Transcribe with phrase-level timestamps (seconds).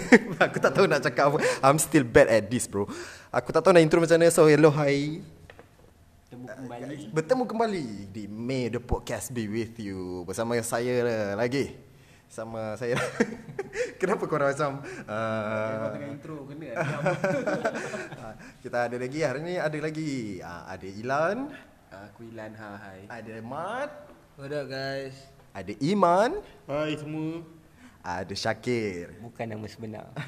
[0.44, 1.38] aku tak tahu nak cakap apa.
[1.60, 2.88] I'm still bad at this bro.
[3.28, 4.32] Aku tak tahu nak intro macam mana.
[4.32, 5.20] So hello hi.
[6.32, 11.76] Temu kembali Bertemu kembali di May the podcast be with you bersama saya lah lagi.
[12.32, 12.96] Sama saya.
[14.00, 16.72] Kenapa korang macam uh, tengah intro kena.
[16.80, 18.34] Ah,
[18.64, 21.36] kita ada lagi hari ni ada lagi uh, ada Ilan,
[22.08, 23.00] Aku Ilan ha hai.
[23.12, 23.92] ada Mat,
[24.40, 25.12] What up guys?
[25.52, 27.44] ada Iman, Hai semua.
[28.02, 29.14] Ada Syakir.
[29.22, 30.06] Bukan nama sebenar.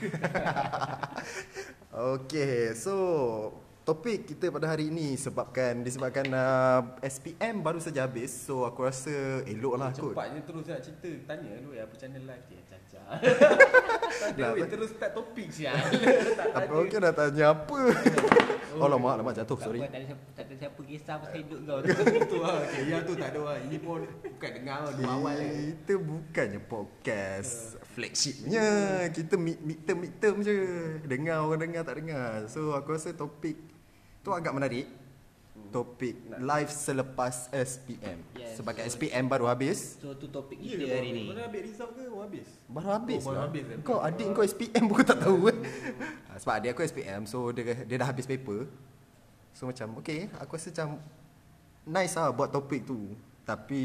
[1.94, 8.64] Okay, so topik kita pada hari ini sebabkan disebabkan uh, SPM baru saja habis, so
[8.64, 10.16] aku rasa elok lah kot.
[10.16, 11.10] Cepatnya terus nak cerita.
[11.28, 12.60] Tanya dulu ya apa channel live dia.
[12.64, 13.02] Caca.
[14.56, 15.76] Weh, terus start topik sial.
[16.40, 17.80] Tak Apa okay nak tanya apa?
[18.74, 19.78] Oh, lama lama jatuh, Tak sorry.
[19.78, 21.78] apa, tak ada siapa, tak ada siapa kisah pasal hidup kau
[22.26, 22.58] tu lah.
[22.66, 23.56] Okay, yang tu tak ada lah.
[23.62, 24.92] Ini pun bukan dengar lah.
[24.98, 25.46] Dua awal je.
[25.78, 28.66] Kita bukannya podcast flagshipnya.
[29.14, 30.58] Kita mid midterm midterm je.
[31.06, 32.50] Dengar orang dengar tak dengar.
[32.50, 33.73] So aku rasa topik
[34.24, 34.88] tu agak menarik.
[35.70, 38.18] Topik live selepas SPM.
[38.34, 38.58] Yes.
[38.58, 39.98] Sebab SPM baru habis.
[39.98, 42.02] So tu topik kita ke, hari ni Mana ambil result ke?
[42.06, 42.46] Habis.
[42.66, 43.44] Baru habis Oh, baru lah.
[43.46, 43.78] habis kan?
[43.82, 45.56] Kau adik kau SPM pun tak tahu eh.
[46.30, 48.66] Ah, Sebab adik aku SPM so dia dia dah habis paper.
[49.50, 50.88] So macam okay, aku rasa macam
[51.86, 53.14] nice lah buat topik tu.
[53.42, 53.82] Tapi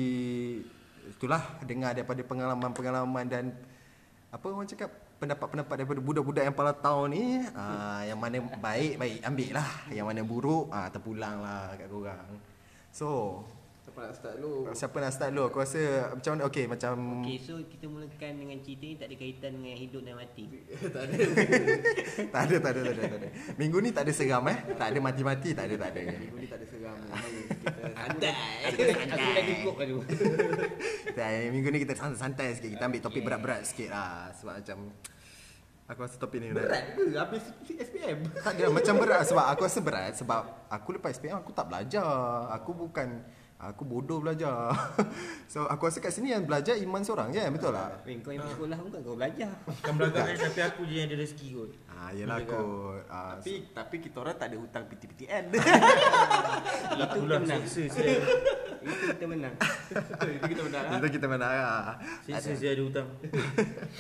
[1.09, 3.45] itulah dengar daripada pengalaman-pengalaman dan
[4.29, 9.17] apa orang cakap pendapat-pendapat daripada budak-budak yang pala tahun ni ah, yang mana baik baik
[9.27, 9.71] ambil lah.
[9.91, 12.27] Yang mana buruk ah, terpulang lah kat korang.
[12.89, 13.43] So
[13.89, 14.53] Siapa nak start dulu?
[14.77, 15.81] siapa nak start dulu aku rasa
[16.13, 16.93] macam mana okay macam
[17.25, 20.43] Okay so kita mulakan dengan cerita ni tak ada kaitan dengan hidup dan mati
[20.95, 21.17] tak ada.
[22.33, 23.29] tak ada, tak ada, tak ada, tak ada.
[23.57, 24.57] Minggu ni tak ada seram eh.
[24.77, 25.99] Tak ada mati-mati, tak ada, tak ada.
[26.21, 26.97] Minggu ni tak ada seram.
[27.99, 28.33] Santai
[28.69, 29.99] Aku dah cukup kan tu
[31.49, 32.69] minggu ni kita santai-santai sikit.
[32.77, 34.29] Kita ambil topik berat-berat sikit lah.
[34.37, 34.79] Sebab macam
[35.89, 37.17] Aku rasa topik ni berat ke?
[37.17, 38.21] Habis SPM.
[38.45, 42.05] Tak ada, macam berat sebab aku rasa berat sebab aku lepas SPM aku tak belajar.
[42.61, 43.25] Aku bukan
[43.59, 44.71] Aku bodoh belajar.
[45.51, 48.07] so aku rasa kat sini yang belajar Iman seorang je, betul tak?
[48.07, 51.19] Weh kau yang sekolah bukan kau belajar Bukan belakang kan tapi aku je yang ada
[51.19, 51.71] rezeki kot.
[51.91, 52.63] Ah, yelah aku
[53.11, 55.43] ah, Tapi tapi kita orang tak ada hutang PTPTN.
[57.03, 57.61] Itu kita menang.
[58.79, 60.85] Itu kita menang Itu kita menang.
[60.95, 61.95] Itu kita ah.
[62.23, 63.07] Seksa saya ada hutang.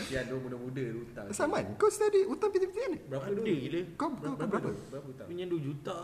[0.07, 1.25] Ya, dua muda-muda ada hutang.
[1.35, 2.99] Saman, kau study hutang PTPTN ni?
[3.11, 3.81] Berapa ada gila?
[3.99, 4.71] Kau, kau, kau berapa?
[4.71, 5.27] Berapa hutang?
[5.27, 5.97] Pinjam 2 juta.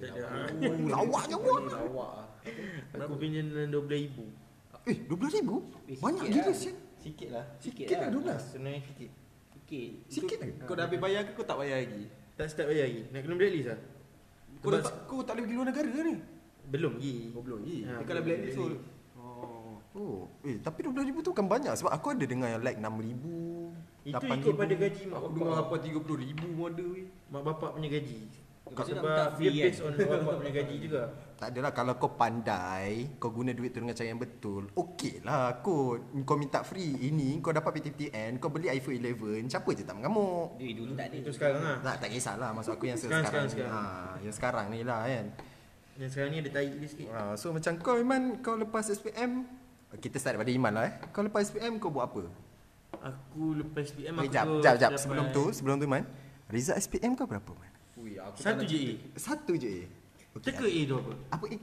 [0.00, 0.48] Tak ada.
[0.56, 1.58] Oh, lawaknya Ni kau.
[1.68, 2.33] lawak ah.
[2.94, 4.28] Aku pinjam dalam 12,000.
[4.84, 5.56] Eh, 12 ribu?
[5.86, 6.54] Eh, Banyak gila lah.
[6.54, 6.76] sian.
[6.96, 7.44] Sikit lah.
[7.58, 8.42] Sikit Sikit lah lah 12.
[8.46, 9.10] Sebenarnya sikit.
[9.50, 10.52] Sikit Sikit lagi.
[10.62, 12.04] Kau dah habis bayar ke kau tak bayar lagi?
[12.34, 13.02] Tak start bayar lagi.
[13.08, 13.78] Nak kena blacklist lah.
[14.58, 16.14] Kau, dah, tak- kau tak boleh pergi luar negara ni?
[16.64, 17.14] Belum lagi.
[17.32, 17.78] Oh belum lagi.
[17.78, 18.66] Ha, Dia kan dah belum blacklist tu.
[19.14, 19.72] Oh.
[19.94, 22.98] Oh, eh tapi 12 ribu tu bukan banyak sebab aku ada dengar yang like 6
[22.98, 23.70] ribu,
[24.02, 25.38] Itu 8 ikut pada gaji mak Aku bapak.
[25.38, 27.06] dengar apa 30 ribu model weh.
[27.30, 28.18] Mak bapak punya gaji.
[28.66, 29.86] Nak Sebab dia based kan?
[29.86, 31.02] on mak bapak punya gaji juga.
[31.34, 34.70] Tak adalah kalau kau pandai, kau guna duit tu dengan cara yang betul.
[34.72, 36.14] Okey lah kot.
[36.22, 40.54] Kau minta free ini, kau dapat PTPTN, kau beli iPhone 11, siapa je tak mengamuk.
[40.56, 41.76] Duit dulu tak ada Itu sekarang lah.
[41.82, 43.74] Tak, tak kisahlah maksud aku yang Sekarang, sekarang, sekarang, ni.
[43.74, 45.26] Ha, yang sekarang ni lah kan.
[45.98, 47.06] Yang sekarang ni ada tahi dia sikit.
[47.10, 49.42] Ha, so macam kau Iman, kau lepas SPM,
[49.98, 50.94] kita start daripada Iman lah eh.
[51.10, 52.24] Kau lepas SPM kau buat apa?
[53.04, 54.90] Aku lepas PM Eh, aku jap, jap, jap.
[54.96, 56.06] Sebelum tu, sebelum tu Iman,
[56.48, 57.72] result SPM kau berapa Man?
[58.00, 58.92] Ui, aku Satu je A.
[59.18, 59.82] Satu je A.
[60.42, 61.12] Teka A tu apa?
[61.30, 61.56] Apa A?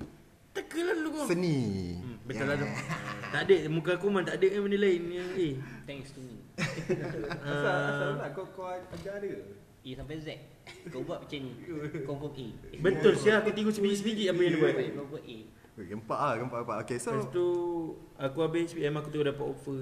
[0.51, 1.25] Teka lah dulu kau.
[1.27, 1.57] Seni.
[1.99, 2.67] Hmm, betul lah tu.
[3.31, 5.47] Tak ada muka aku memang tak ada kan benda lain yang A.
[5.87, 6.35] Thanks to me
[7.47, 9.39] Asal asal nak kau kau ajar dia.
[9.81, 10.35] A sampai Z
[10.91, 11.51] Kau buat macam ni
[12.03, 12.47] Confirm A
[12.83, 14.73] Betul sih aku tengok sebiji-sebiji apa yang dia buat.
[14.99, 15.37] Kau buat A
[15.79, 16.77] gempak ah, gempak gempak.
[16.85, 17.47] Okay, so Lepas tu
[18.19, 19.81] aku habis PM aku terus dapat offer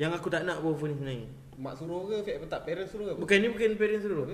[0.00, 1.28] yang aku tak nak pun offer ni sebenarnya.
[1.60, 2.40] Mak suruh ke?
[2.40, 3.20] Fak tak parents suruh ke?
[3.20, 4.24] Bukan ni bukan parents dulu.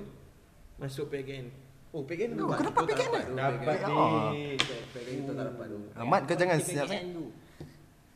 [0.79, 1.51] Masuk PKN.
[1.97, 3.25] Oh, PKN Oh, kau dapat PKN dapat ke?
[3.25, 3.35] tu.
[3.35, 3.89] Dapat PKN.
[4.29, 4.45] ni.
[4.93, 5.79] PKN kita tak dapat tu.
[5.97, 6.87] Ahmad kau jangan Aku siap.
[6.87, 7.29] PKN dulu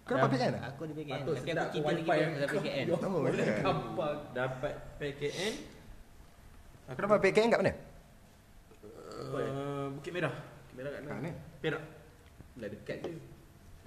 [0.04, 0.62] Kau dapat PKN tak?
[0.68, 3.54] Aku ada PKN Patut Tapi sedap aku cerita lagi wifi yang pasal PKN Oh, ya.
[3.64, 4.16] Gampang.
[4.36, 5.52] Dapat PKN.
[6.90, 7.72] Kau dapat PKN kat mana?
[9.32, 10.34] Uh, Bukit Merah.
[10.36, 11.30] Bukit Merah kat mana?
[11.60, 11.82] Perak.
[12.52, 13.12] Dah dekat je.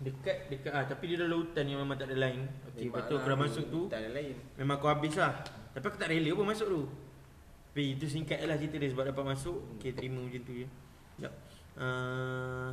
[0.02, 2.50] Dekat dekat ah tapi dia dalam hutan yang memang tak ada line.
[2.68, 3.82] Okey, betul lah, aku dah masuk tu.
[3.88, 4.36] Tak ada lain.
[4.58, 5.32] Memang aku habis lah
[5.70, 6.82] Tapi aku tak rela pun masuk tu
[7.74, 9.58] Tapi itu singkat lah cerita dia Sebab dapat masuk.
[9.82, 10.70] Okay terima macam tu je.
[11.18, 11.34] Sekejap
[11.82, 12.70] uh,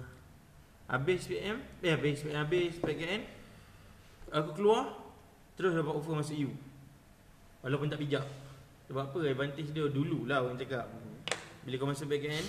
[0.92, 1.56] Habis PM?
[1.80, 3.24] Eh habis PM Habis PKN
[4.28, 4.92] Aku keluar
[5.56, 6.52] Terus dapat offer masuk U.
[7.60, 8.24] Walaupun tak bijak.
[8.88, 9.18] Sebab apa?
[9.28, 10.88] Advantage dia dulu lah orang cakap.
[11.64, 12.44] Bila kau masuk PKN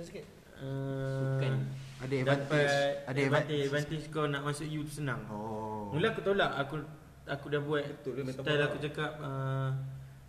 [0.00, 0.24] Sikit.
[0.60, 1.52] uh, Bukan.
[1.98, 2.74] Ada advantage.
[3.08, 4.04] Ada advantage, advantage.
[4.12, 5.20] Kau nak masuk U tu senang.
[5.32, 5.90] Oh.
[5.92, 6.52] Mula aku tolak.
[6.64, 6.80] Aku
[7.28, 9.72] aku dah buat Betul Style aku cakap uh,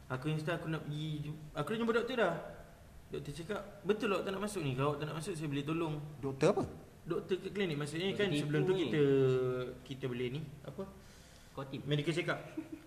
[0.10, 2.34] Aku insta aku nak pergi Aku dah jumpa doktor dah
[3.08, 5.62] Doktor cakap Betul awak tak nak masuk ni Kalau awak tak nak masuk saya boleh
[5.64, 6.64] tolong Doktor apa?
[7.02, 8.82] Doktor ke klinik maksudnya Doktor kan sebelum tu ni.
[8.84, 9.04] kita
[9.84, 10.84] Kita boleh ni Apa
[11.52, 11.82] Kau tip.
[11.84, 12.40] Medical check up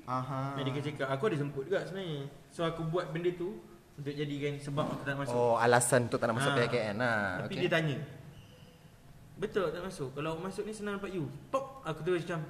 [0.05, 0.55] Aha.
[0.55, 3.55] Medical check up Aku ada semput juga sebenarnya So aku buat benda tu
[3.95, 6.59] Untuk jadikan sebab aku tak nak masuk Oh, alasan untuk tak nak masuk Ah.
[6.61, 7.19] PKN lah.
[7.41, 7.63] Tapi okay.
[7.63, 7.97] dia tanya
[9.35, 12.43] Betul tak masuk Kalau awak masuk ni senang dapat you Pop Aku terus macam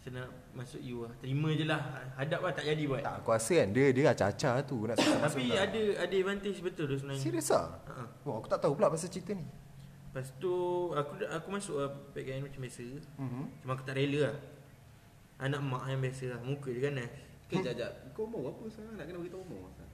[0.00, 1.80] Senang masuk you lah Terima je lah
[2.16, 4.96] Hadap lah tak jadi buat Tak, aku rasa kan dia dia acah-acah tu nak.
[5.28, 5.60] Tapi tak.
[5.68, 7.68] ada ada advantage betul tu sebenarnya Serius ah?
[7.84, 8.08] Ha.
[8.24, 9.44] Wah, aku tak tahu pula pasal cerita ni.
[9.44, 10.52] Lepas tu
[10.90, 12.84] Aku aku masuk lah PKN macam biasa
[13.20, 13.44] Mhm.
[13.60, 14.36] Cuma aku tak rela lah
[15.38, 17.12] Anak mak yang biasa lah Muka dia ganas
[17.44, 17.92] Okay, jap, jap.
[18.14, 18.94] Kau umur berapa sekarang?
[18.94, 19.68] Nak kena beritahu umur.
[19.68, 19.90] sekarang?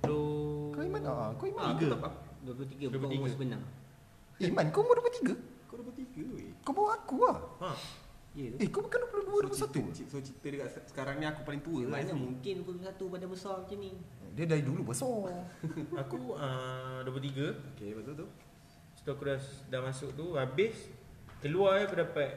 [0.00, 1.76] 20 Kau Iman ah, kau Iman.
[1.76, 1.86] Tiga.
[1.92, 2.10] tak apa.
[2.42, 3.14] 23 bukan 23.
[3.14, 3.60] umur sebenar.
[4.38, 5.36] Iman, kau umur 23?
[5.64, 6.50] Kau 23 weh.
[6.60, 7.36] Kau bawa aku lah.
[7.60, 7.70] ha.
[8.36, 8.56] Tu.
[8.58, 9.96] Eh, kau bukan 22, 21?
[9.96, 11.98] cerita, so cerita dekat se- sekarang ni aku paling tua lah.
[11.98, 13.92] Mana mungkin 21 pada besar macam ni.
[14.32, 15.32] Dia dari dulu besar.
[16.02, 18.26] Aku uh, 23 Okay, betul tu.
[18.92, 20.92] Setelah aku dah, dah masuk tu Habis
[21.38, 22.32] Keluar aku dapat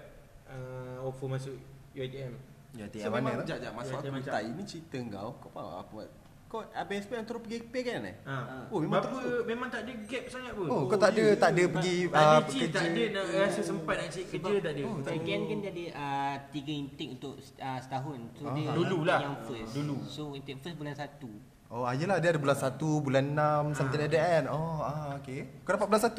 [0.46, 1.56] uh, Offer masuk
[1.92, 2.36] UiTM
[2.72, 3.44] Ya, So tiap mana lah.
[3.44, 3.74] jap, jap.
[3.74, 5.30] Masuk Ya, aku macam- ini cerita kau.
[5.40, 6.10] Kau faham apa buat?
[6.50, 8.16] Kau ABSP yang terus pergi PKN kan eh?
[8.26, 8.36] ha.
[8.68, 9.46] Oh, memang terus.
[9.46, 12.34] Memang tak ada gap sangat pun Oh, kau tak ada tak ada pergi Tak ada
[12.34, 15.42] ah, cik, tak ada nak rasa sempat nak cari kerja tak ada Oh, tak PKN
[15.46, 18.18] kan jadi uh, tiga intake untuk uh, setahun.
[18.34, 18.54] So Ah.
[18.58, 19.20] dia Dulu lah.
[19.22, 19.72] yang first.
[19.78, 19.96] Dulu.
[20.04, 21.22] So intake first bulan 1.
[21.70, 23.26] Oh, ah, yelah dia ada bulan 1, bulan
[23.70, 24.46] 6, something like that kan.
[24.50, 25.62] Oh, ah, okay.
[25.62, 26.18] Kau dapat bulan 1?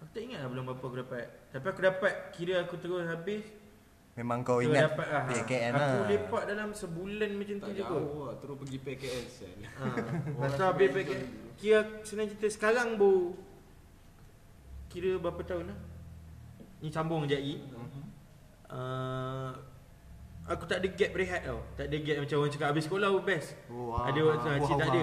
[0.00, 3.44] Aku tak ingat lah belum berapa aku dapat Tapi aku dapat Kira aku terus habis
[4.14, 6.06] Memang kau ingat dapat lah PKN Aku lah.
[6.06, 8.34] lepak dalam sebulan macam tu Tak je kot jauh lah.
[8.38, 9.58] Terus pergi PKN sel.
[9.58, 9.84] ha.
[10.24, 11.22] Lepas tu habis PKN
[11.54, 13.34] Kira senang cerita sekarang bu
[14.86, 15.78] Kira berapa tahun lah
[16.78, 17.56] Ni sambung je lagi
[18.70, 19.50] uh,
[20.46, 23.22] Aku tak ada gap rehat tau Tak ada gap macam orang cakap habis sekolah pun
[23.24, 24.94] best Oh, ah, Ada waktu wah, Cik tak wah.
[24.94, 25.02] ada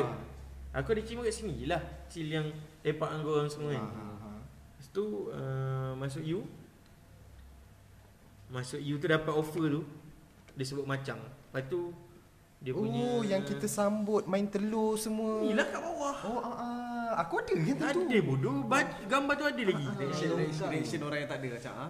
[0.73, 2.47] Aku ada cima kat sini je lah Cil yang
[2.79, 4.39] lepak dengan korang semua kan Ah, ah, ah.
[4.71, 6.39] Lepas tu uh, Masuk U
[8.51, 9.81] Masuk U tu dapat offer tu
[10.53, 11.95] Dia sebut macam Lepas tu
[12.59, 15.39] Dia Oh, punya yang kita sambut main telur semua.
[15.39, 17.11] Ni lah kat bawah Oh, ah, ah.
[17.17, 18.05] aku ada yang tu.
[18.05, 21.73] Ada bodoh Baj- Gambar tu ada lagi Reaction, reaction, reaction orang yang tak ada macam
[21.75, 21.89] ah.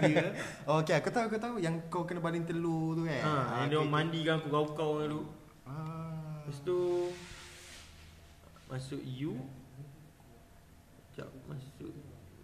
[0.00, 0.24] Dia
[0.68, 3.18] Oh, okay, aku tahu, aku tahu yang kau kena baling telur tu kan.
[3.18, 5.20] ha, Ah, Yang dia orang okay, mandikan aku kau-kau dulu.
[5.64, 6.38] Ah.
[6.40, 6.78] Lepas tu
[8.66, 9.32] Masuk U
[11.08, 11.90] Sekejap Masuk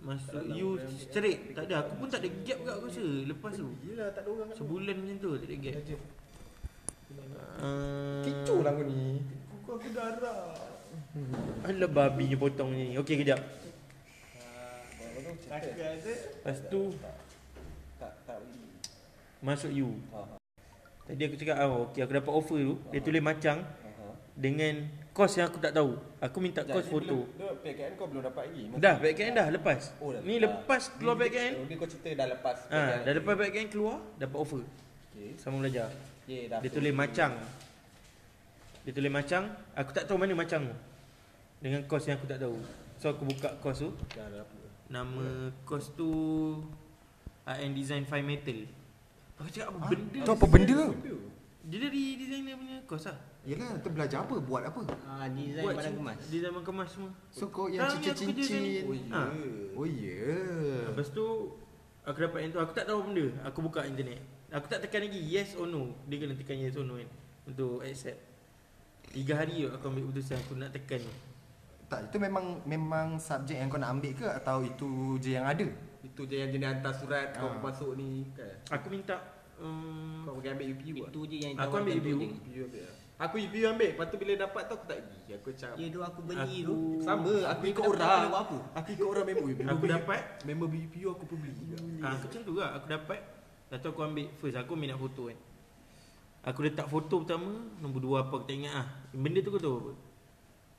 [0.06, 3.68] Masuk U straight Tak ada Aku pun tak ada gap kat aku rasa Lepas tu
[3.82, 5.74] Yelah tak ada orang kat Sebulan macam tu Tak ada gap
[7.58, 9.18] uh, Kecoh lah kau ni.
[9.50, 10.54] Kuku aku darah.
[11.66, 13.42] Alah babi je potong ni Okey kejap
[15.46, 15.86] ada.
[16.02, 16.82] Lepas tu.
[19.44, 20.18] Masuk U Ha.
[21.06, 23.62] Tadi aku cakap oh, okay, aku dapat offer tu Dia tulis macam.
[24.36, 24.74] Dengan
[25.16, 28.68] kos yang aku tak tahu Aku minta kos foto Dia PKN kau belum dapat lagi.
[28.76, 30.92] Dah PKN dah lepas Oh, dah Ni lepas.
[30.92, 32.56] keluar Ni- PKN Dia kau cerita dah lepas.
[32.68, 34.62] ha, Dah lepas PKN keluar Dapat offer
[35.08, 35.32] Okay.
[35.34, 35.88] Sama belajar
[36.22, 36.60] Okay, dah.
[36.60, 37.32] Dia tulis macang
[38.82, 40.76] Dia tulis macang Aku tak tahu mana macang tu
[41.58, 42.60] Dengan kos yang aku tak tahu
[42.94, 44.44] So aku buka kos tu Dah dah.
[44.86, 45.24] Nama
[45.64, 46.10] kos tu
[47.42, 48.58] Art and Design Fine Metal
[49.38, 50.78] Aku cakap apa Ah, benda Tu apa benda?
[51.66, 54.38] Dia dari designer punya kos lah Yelah, tu belajar apa?
[54.38, 54.80] Buat apa?
[54.82, 56.18] Uh, design Buat barang kemas.
[56.26, 58.82] Design barang kemas semua So kau yang Sekarang ni aku kerja cincin-cincin.
[58.82, 59.10] Oh, ya.
[59.10, 59.22] Ha.
[59.74, 60.30] Oh, ya.
[60.90, 61.26] Lepas tu
[62.02, 64.18] Aku dapat yang tu Aku tak tahu benda Aku buka internet
[64.48, 67.10] Aku tak tekan lagi Yes or no Dia kena tekan yes or no kan
[67.44, 68.18] Untuk accept
[69.08, 71.14] Tiga hari aku ambil keputusan Aku nak tekan ni
[71.86, 74.86] Tak, itu memang memang subjek yang kau nak ambil ke atau itu
[75.18, 75.62] je yang ada?
[76.02, 77.62] Itu je yang jenis hantar surat kau Ah.
[77.62, 78.50] masuk ni kan.
[78.74, 79.14] Aku minta
[79.58, 81.08] um, Kau pergi ambil UPU lah.
[81.08, 82.00] Itu je yang Aku ambil je.
[82.02, 82.14] UPU
[82.62, 82.94] ambil lah.
[83.16, 83.88] Aku UPU ambil.
[83.90, 85.20] Lepas tu bila dapat tu aku tak pergi.
[85.32, 85.76] Aku cakap.
[85.76, 86.76] Ya tu aku beli Aku- tu.
[87.00, 88.28] Sama, aku ikut orang.
[88.28, 88.56] apa?
[88.74, 89.44] Aku ikut orang member.
[89.48, 91.76] member Aku dapat Member BPU aku pun beli juga.
[92.00, 93.18] ha, Aku macam tu lah Aku dapat
[93.66, 95.38] Lepas tu aku ambil First aku minat foto kan
[96.44, 98.86] Aku letak foto pertama Nombor dua apa aku tak ingat ah.
[99.10, 99.92] Benda tu kau tahu apa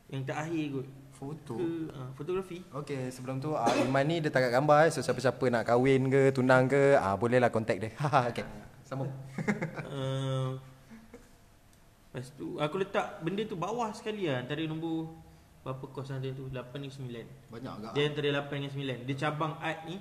[0.08, 1.56] Yang terakhir kot Foto.
[1.58, 4.92] ke, ha, Fotografi Okay, sebelum tu uh, Iman ni dia tak kat gambar eh.
[4.94, 7.92] So siapa-siapa nak kahwin ke, tunang ke, ah uh, bolehlah contact dia.
[8.30, 8.46] Okay.
[8.88, 9.12] Sambung.
[9.84, 10.56] uh,
[12.08, 15.12] Lepas tu Aku letak benda tu bawah sekali lah Antara nombor
[15.62, 17.92] Berapa kos ada tu 8 ni 9 Banyak agak.
[17.92, 18.72] Dia antara 8 dengan
[19.04, 20.00] 9 Dia cabang art ni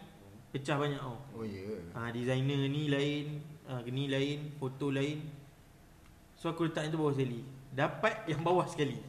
[0.54, 1.58] Pecah banyak tau Oh ya.
[1.58, 1.82] Yeah.
[1.98, 5.26] ha, Designer ni lain ha, Ni lain Foto lain
[6.38, 7.42] So aku letak yang tu bawah sekali
[7.74, 9.02] Dapat yang bawah sekali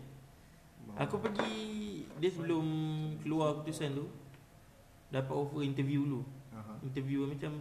[0.97, 1.53] Aku pergi
[2.17, 2.65] Dia sebelum
[3.21, 4.09] Keluar keputusan tu
[5.13, 6.21] Dapat offer interview dulu
[6.57, 6.81] Aha.
[6.81, 7.53] Interview macam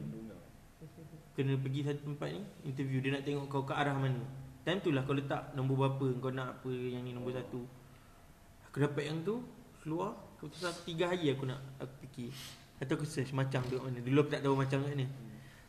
[1.37, 3.05] Kena pergi satu tempat ni Interview.
[3.05, 4.25] Dia nak tengok kau ke arah mana.
[4.65, 7.63] Time tu lah kau letak Nombor berapa Kau nak apa Yang ni nombor satu.
[8.67, 9.45] Aku dapat yang tu
[9.85, 12.33] Keluar Kau tu satu tiga hari aku nak Aku fikir.
[12.81, 14.01] Atau aku search macam duduk mana.
[14.01, 15.07] Dulu aku tak tahu macam kat mana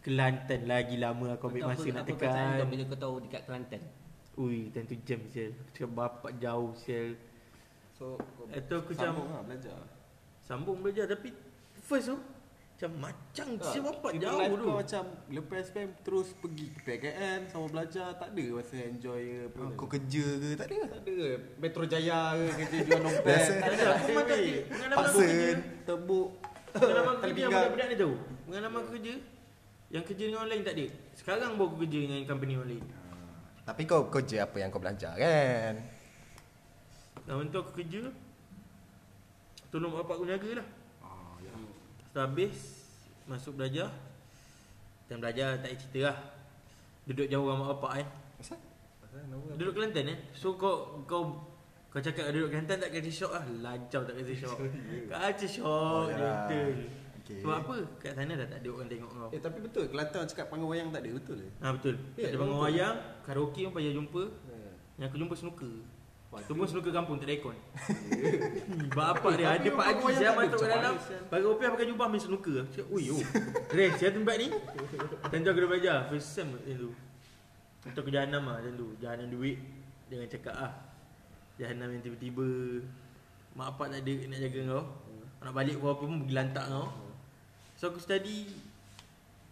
[0.02, 2.32] Kelantan lagi lama aku ambil masa apa- nak apa tekan.
[2.32, 3.82] kau bila kau tahu dekat Kelantan?
[4.38, 5.52] Ui time tu jam sial.
[5.52, 7.18] Aku cakap bapak jauh sial.
[7.98, 8.16] So
[8.48, 9.78] Atau aku macam sambung lah belajar.
[10.40, 11.06] Sambung belajar.
[11.12, 11.36] Tapi
[11.84, 12.18] First tu
[12.78, 15.04] Macam macam sial bapak Tiba jauh tu kau macam
[15.34, 19.70] Lepas SPM terus pergi ke PKN Sama belajar Tak ada masa enjoy ke apa Oh,
[19.74, 20.50] Kau kerja ke?
[20.54, 21.18] Tak ada Tak ada
[21.58, 23.42] Metro Jaya ke Kerja jual nompet.
[23.50, 23.86] Tak ada.
[23.98, 25.50] Aku tak Pengalaman aku Paksa kerja
[25.90, 26.28] Tebuk
[26.78, 28.14] Pengalaman kerja yang budak-budak ni tahu.
[28.46, 29.14] Pengalaman aku kerja
[29.90, 30.86] Yang kerja dengan orang lain tak ada.
[31.18, 32.86] Sekarang baru aku kerja dengan company orang lain
[33.66, 35.74] Tapi kau kerja apa yang kau belajar kan?
[37.26, 38.06] Lama tu aku kerja
[39.74, 40.68] Tolong bapak aku jaga lah.
[40.70, 40.77] Ah.
[42.18, 42.58] Setelah habis
[43.30, 43.94] Masuk belajar.
[45.06, 46.18] Dan belajar tak payah cerita lah.
[47.06, 48.08] Duduk jauh dengan mak bapak eh?
[48.42, 48.58] Pasal?
[49.14, 50.18] Nama Duduk Kelantan eh.
[50.34, 51.46] So kau Kau
[51.94, 53.46] kau cakap duduk Kelantan tak kasi syok lah.
[53.62, 54.58] Lancau tak kasi syok
[55.06, 56.50] Kasi syok Oh, ya.
[56.50, 56.90] Betul.
[57.22, 57.38] Okey.
[57.46, 57.76] Sebab apa?
[58.02, 59.30] Kat sana dah tak ada orang tengok kau.
[59.30, 61.50] Eh tapi betul Kelantan cakap panggung wayang tak ada Betul ke?
[61.62, 61.96] Ha betul.
[62.02, 62.42] Ya, Tak ada betul.
[62.42, 62.96] bangun wayang
[63.30, 64.24] Karaoke pun payah jumpa.
[64.26, 64.58] Ya.
[64.98, 65.74] Yang aku jumpa snooker
[66.38, 67.58] Wah, Tu pun snooker kampung tak ada aircon.
[68.98, 69.58] Bapak dia?
[69.58, 70.94] Ada bangun wayang Saya masuk ke dalam?
[71.34, 73.22] Bagi opiah pakai jubah main snooker cakap Ui oh
[73.74, 74.48] Res saya tempat ni.
[75.34, 75.98] Tentu aku dah belajar.
[76.14, 76.94] First sem tu.
[77.82, 78.88] Tentu aku jahanam lah Macam tu.
[79.02, 79.58] Jahanam duit.
[80.14, 80.74] Jangan cakap ah
[81.58, 82.46] Jahanam yang tiba-tiba
[83.58, 84.86] Mak bapak tak ada nak jaga kau.
[85.42, 86.88] Nak balik pun apa pun pergi lantak kau.
[87.74, 88.46] So aku study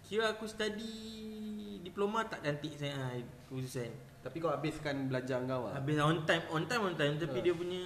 [0.06, 0.94] Kira aku study
[1.82, 3.13] Diploma tak cantik sangat lah
[3.50, 7.13] Khususan Tapi kau habiskan belajar kau lah Habis on time On time on time.
[7.15, 7.46] Tapi Ha.
[7.46, 7.82] dia punya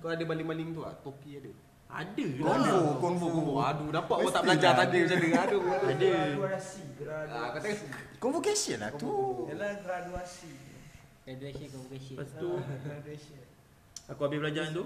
[0.00, 1.52] Kau ada baling-baling tu lah Topi ada?
[1.92, 2.24] Ada.
[2.40, 3.52] Konvo, lah konvo, konvo.
[3.60, 5.28] Aduh dapat kau tak belajar lah tadi macam ni.
[5.30, 6.08] Aduh Ada.
[6.32, 7.52] Graduasi, Ah, graduasi.
[7.52, 7.88] kau tengok.
[8.16, 9.12] Convocation lah tu.
[9.52, 10.52] Yalah graduasi.
[11.22, 12.14] Graduation convocation.
[12.16, 13.40] Lepas tu Ah, graduation.
[14.08, 14.84] Aku habis belajar tu.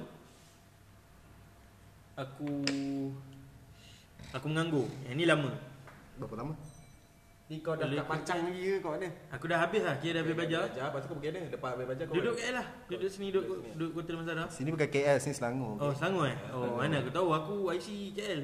[2.17, 2.51] Aku
[4.35, 5.55] Aku menganggur Yang ni lama.
[6.19, 6.53] Berapa lama?
[7.47, 9.07] Ni kau dah Boleh kat pancang lagi ke kau mana?
[9.31, 10.63] Aku dah habis lah Kira dah habis belajar.
[10.67, 10.85] Belajar.
[10.91, 11.47] Lepas tu kau pergi mana?
[11.47, 12.67] Lepas habis belajar kau Duduk KL lah.
[12.91, 15.73] Duduk sini Duduk, duduk Kota Damansara Sini bukan KL, sini Selangor.
[15.79, 16.39] Oh Selangor eh?
[16.51, 17.29] Oh mana aku tahu.
[17.31, 17.89] Aku IC
[18.19, 18.41] KL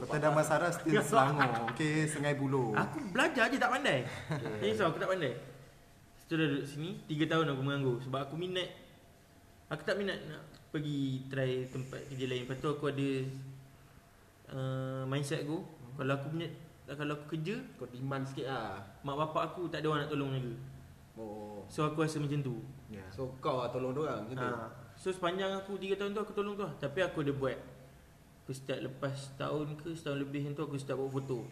[0.00, 1.52] Kota Damansara still Selangor.
[1.76, 2.72] Okay, Sungai Buloh.
[2.72, 4.08] Aku belajar je tak pandai.
[4.32, 5.36] Jadi so aku tak pandai.
[6.16, 7.96] Setelah dah duduk sini 3 tahun aku menganggur.
[8.08, 8.72] Sebab aku minat.
[9.68, 12.48] Aku tak minat nak pergi try tempat kerja lain.
[12.48, 13.08] Lepas tu aku ada
[14.56, 15.60] uh, Mindset aku.
[16.00, 16.48] Kalau aku punya
[16.86, 18.78] Kalau aku kerja Kau demand sikit lah.
[19.02, 20.54] Mak bapak aku tak ada orang nak tolong jaga
[21.16, 21.64] Oh.
[21.72, 22.60] So aku rasa macam tu.
[22.92, 23.00] Ya.
[23.08, 24.48] So kau lah tolong diorang macam tu?
[24.52, 24.68] Ha.
[25.00, 27.56] So sepanjang aku 3 tahun tu aku tolong tu lah Tapi aku ada buat.
[28.44, 31.48] Aku start lepas tahun ke setahun lebih tu aku start buat foto.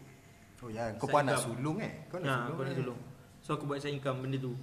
[0.62, 1.92] Oh ya, kau Side pun nak sulung eh?
[2.08, 2.78] Kau nak Ha, sulung aku nak eh?
[2.80, 3.00] tolong
[3.44, 4.54] So aku buat side income benda tu.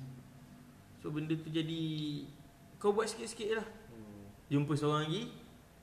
[1.02, 1.82] So benda tu jadi
[2.78, 3.68] Kau buat sikit-sikit lah.
[3.90, 4.26] Hmm.
[4.54, 5.34] Jumpa seorang lagi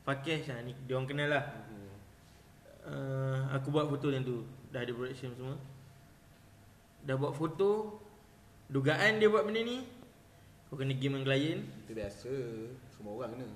[0.06, 0.58] Fakesh lah.
[0.62, 1.44] Ni Dia orang kenal lah.
[1.68, 1.94] Hmm.
[2.86, 5.56] uh, Aku buat foto yang tu Dah ada production semua.
[7.00, 8.02] Dah buat foto
[8.68, 9.80] Dugaan dia buat benda ni
[10.68, 11.58] Kau kena game dengan klien.
[11.82, 12.32] Itu biasa
[12.92, 13.48] Semua orang kena.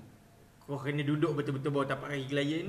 [0.59, 2.67] Kau kena duduk betul-betul bawa tapak kaki klien.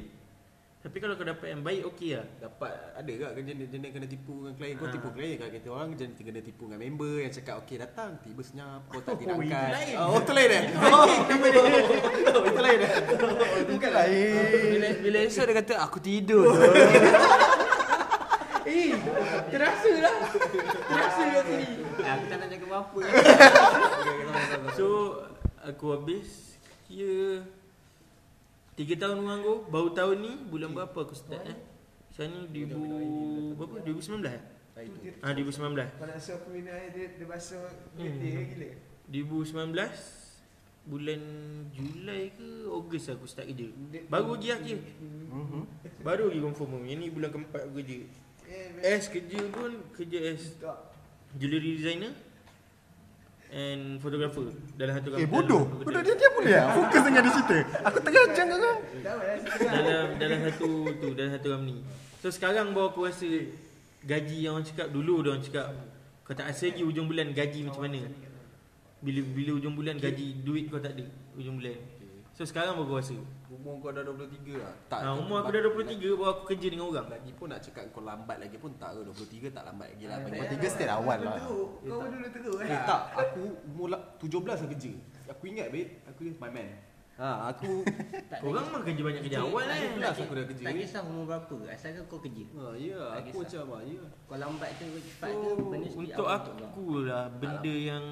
[0.85, 2.29] Tapi kalau kau dapat yang baik okey lah.
[2.45, 4.75] Dapat ada tak kan jenis, jenis kena tipu dengan klien?
[4.77, 4.93] Kau Ha.
[4.93, 8.11] tipu klien kat kita orang Jenis kena tipu dengan member Yang cakap okey datang.
[8.21, 9.71] Tiba senyap Kau tak Oh, tidak itu angkat.
[9.73, 9.95] lain.
[9.97, 10.65] Oh itu lain eh?
[12.37, 12.93] Oh itu lain eh?
[13.65, 14.37] Bukan lain.
[14.69, 16.45] Bila, bila esok dia kata aku tidur.
[19.47, 20.15] Terasa lah.
[20.85, 21.67] Terasa kat sini.
[21.97, 23.01] Aku tak nak jaga apa-apa.
[24.77, 24.87] So
[25.63, 26.61] Aku habis.
[26.85, 27.41] Kira
[28.75, 31.57] Tiga tahun menganggur Baru tahun ni Bulan berapa aku start eh?
[32.11, 34.43] Sekarang ni 2000 Berapa 2019 eh
[35.23, 37.63] Ah 2019 Kalau suruh aku minum air dia, dia basuh
[37.95, 38.19] Hmm.
[38.19, 38.69] getih gila.
[39.09, 39.73] 2019
[40.85, 41.23] Bulan
[41.73, 43.73] Julai ke Ogos aku start kerja.
[44.05, 44.79] Baru lagi akhir
[45.33, 45.63] Mhm.
[46.05, 46.85] Baru lagi confirm.
[46.85, 47.97] Yang ni bulan keempat aku kerja
[48.85, 50.55] S kerja pun Kerja as.
[51.41, 52.13] Jewelry designer
[53.55, 56.11] And photographer Dalam satu Eh bodoh satu Bodoh kedai.
[56.11, 58.61] dia dia boleh lah Fokus dengan di situ Aku tengah ajang kau
[59.61, 61.77] dalam dalam satu tu dalam satu company.
[62.25, 63.29] So sekarang baru aku rasa
[64.05, 65.67] gaji yang orang cakap dulu dia orang cakap
[66.25, 68.01] kau tak rasa lagi hujung bulan gaji macam mana.
[69.05, 71.05] Bila bila hujung bulan gaji duit kau tak ada
[71.37, 71.77] hujung bulan.
[72.33, 73.17] So sekarang baru aku rasa.
[73.55, 76.87] Umur kau dah 23 lah Tak Ha, umur aku dah 23 baru aku kerja dengan
[76.87, 77.07] orang.
[77.09, 80.17] Lagi pun nak cakap kau lambat lagi pun tak ke 23 tak lambat lagi lah
[80.17, 80.51] Tak Bagi payah.
[80.53, 81.69] Tiga step awal lah Teruk.
[81.81, 82.81] Kau dulu teruk Eh eh.
[82.83, 84.93] tak, aku umur la- 17 dah kerja
[85.31, 86.69] Aku ingat babe, aku ni my man
[87.15, 87.87] Ha, aku
[88.31, 89.87] Tak Korang mah kerja banyak kerja awal eh.
[89.97, 90.65] Last aku dah kerja.
[90.65, 92.43] Tak kisah umur berapa, asalkan kau kerja.
[92.51, 93.63] Ha, ya, Tak aku kisah.
[93.63, 94.03] macam ah, ya.
[94.25, 96.67] Kau lambat ke kau cepat ke, So, benda speed untuk awal kau.
[96.67, 98.05] aku lah benda yang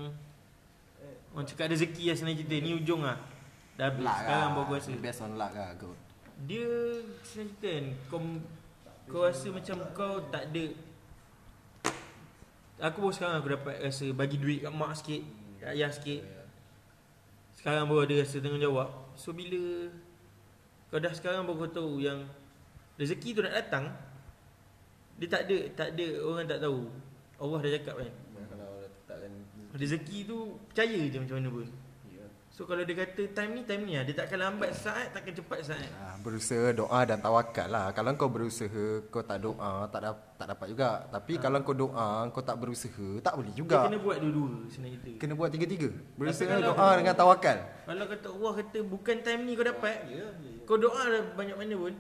[1.33, 3.17] Orang cakap rezeki lah senang cerita Ni ujung lah
[3.79, 4.05] Dah habis.
[4.05, 4.55] Luck Sekarang lah.
[4.55, 5.97] baru aku rasa Based on luck lah kot.
[6.45, 6.69] Dia
[7.23, 8.21] senang cerita kan Kau
[9.09, 10.67] Kau rasa macam kau tak ada
[12.83, 15.23] Aku baru sekarang aku dapat rasa Bagi duit kat mak sikit
[15.63, 16.23] Kat ayah sikit.
[17.55, 18.89] Sekarang baru ada rasa tanggungjawab.
[19.15, 19.93] So bila
[20.91, 22.27] Kau dah sekarang baru kau tahu yang
[22.99, 23.89] Rezeki tu nak datang
[25.17, 26.81] Dia tak ada Tak ada Orang tak tahu.
[27.43, 28.13] Allah dah cakap kan.
[29.07, 29.33] Tetapkan
[29.75, 30.19] Rezeki.
[30.31, 30.39] Tu
[30.71, 31.65] percaya je macam mana pun.
[31.67, 31.82] ya.
[32.63, 35.67] So kalau dia kata time ni time ni lah Dia takkan lambat saat takkan cepat
[35.67, 37.91] saat Ah, berusaha doa dan tawakal lah.
[37.91, 41.11] Kalau kau berusaha, kau tak doa, tak dap, tak dapat juga.
[41.11, 43.91] Tapi kalau kau doa, kau tak berusaha, tak boleh Dia juga.
[43.91, 45.91] kena buat dua-dua senang kita Kena buat tiga-tiga.
[46.15, 47.59] Berusaha Tapi doa dengan tawakal.
[47.83, 50.53] Kalau kata Allah kata bukan time ni kau dapat Ya, ya.
[50.63, 51.95] Kau doa dah banyak mana pun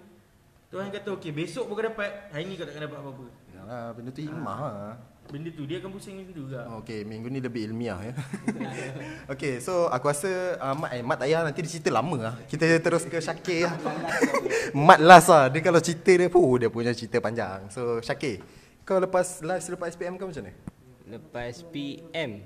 [0.70, 4.14] Tuhan kata okey besok pun kau dapat Hari ni kau takkan dapat apa-apa Yalah, benda
[4.14, 4.94] tu hikmah lah.
[5.32, 8.12] Benda tu dia akan pusing macam tu juga Okay, minggu ni lebih ilmiah ya.
[9.32, 12.34] okay, so aku rasa uh, Mat, eh, Mat tak payah nanti dia cerita lama lah.
[12.44, 13.74] Kita terus ke Syakir lah.
[14.86, 15.48] Mat last lah.
[15.48, 17.64] Dia kalau cerita dia pun dia punya cerita panjang.
[17.72, 18.44] So Syakir,
[18.84, 20.52] kau lepas live selepas SPM kau macam mana?
[21.08, 22.44] Lepas PM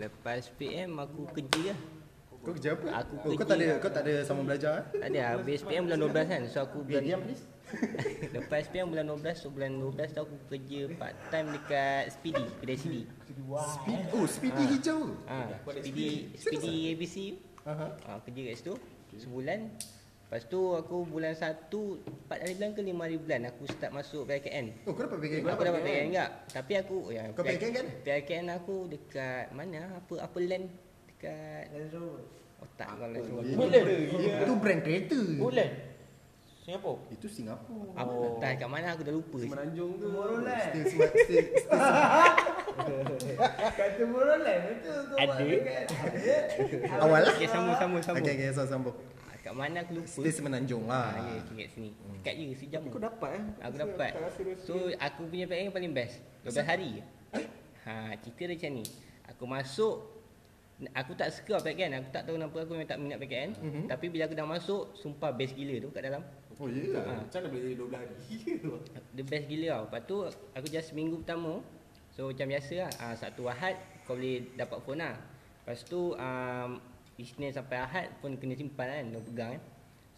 [0.00, 1.78] Lepas PM aku kerja lah
[2.42, 2.86] Kau kerja apa?
[3.04, 3.44] Aku oh, kau kerja.
[3.46, 4.84] tak ada kau tak ada sambung belajar eh?
[4.96, 7.44] Tak ada habis PM bulan 12 kan So aku Eh, bulan diam please.
[8.36, 12.76] Lepas PM bulan 12 So bulan 12 tu aku kerja part time dekat Speedy Kedai
[12.76, 12.96] CD
[13.48, 14.02] Speed.
[14.10, 15.12] Oh, speedy hijau.
[15.24, 15.48] ha,
[15.78, 17.16] Speedy Speedy ABC
[17.64, 17.88] Aha.
[18.04, 18.74] ha, Kerja kat situ.
[19.14, 19.72] Sebulan.
[20.28, 21.72] Lepas tu aku bulan 1 4
[22.28, 25.62] hari bulan ke 5 hari bulan Aku start masuk PKN Oh, kau dapat PKN Aku
[25.64, 27.86] dapat PKN enggak Tapi aku ya, Kau PKN kan?
[28.04, 29.88] PKN aku dekat mana?
[29.96, 30.68] Apa apa land?
[31.08, 31.72] Dekat
[32.60, 35.16] Otak kau lah semua Itu brand kereta.
[35.40, 35.70] Bulan
[36.68, 37.96] Singapura Itu Singapura.
[37.96, 40.08] Apa entah kat mana aku dah lupa Semenanjung tu.
[40.12, 41.80] Still smart, still, still
[43.78, 45.44] Kata Morolan betul kau Ada.
[45.64, 45.84] kan?
[47.00, 47.32] awal lah.
[47.32, 48.92] Okay sambung sambung sambung Okay, okay, so sambung.
[49.24, 51.08] Ah, Kat mana aku lupa Still semenanjung lah.
[51.10, 51.90] Ah, ya, okay, kat sini.
[52.20, 52.80] Dekat je sejam.
[52.86, 53.42] Kau dapat eh?
[53.64, 54.10] Aku dapat.
[54.60, 56.20] So aku punya PKN paling best.
[56.44, 56.90] 12 hari.
[57.88, 58.84] Ha, cerita dia macam ni.
[59.26, 59.94] Aku masuk
[60.94, 63.82] Aku tak suka PKN Aku tak tahu kenapa aku memang tak minat PKN Mhm.
[63.90, 66.22] Tapi bila aku dah masuk Sumpah best gila tu kat dalam
[66.58, 66.82] Oh, ya.
[66.90, 67.02] Yeah.
[67.06, 68.16] ha, Macam mana boleh 12 hari?
[69.16, 70.16] The best gila tau Lepas tu
[70.58, 71.62] Aku just minggu pertama
[72.10, 75.14] So macam biasa lah ha, Satu Ahad Kau boleh dapat phone lah
[75.62, 76.70] Lepas tu um,
[77.14, 79.62] Isnin sampai Ahad Phone kena simpan kan Kena pegang kan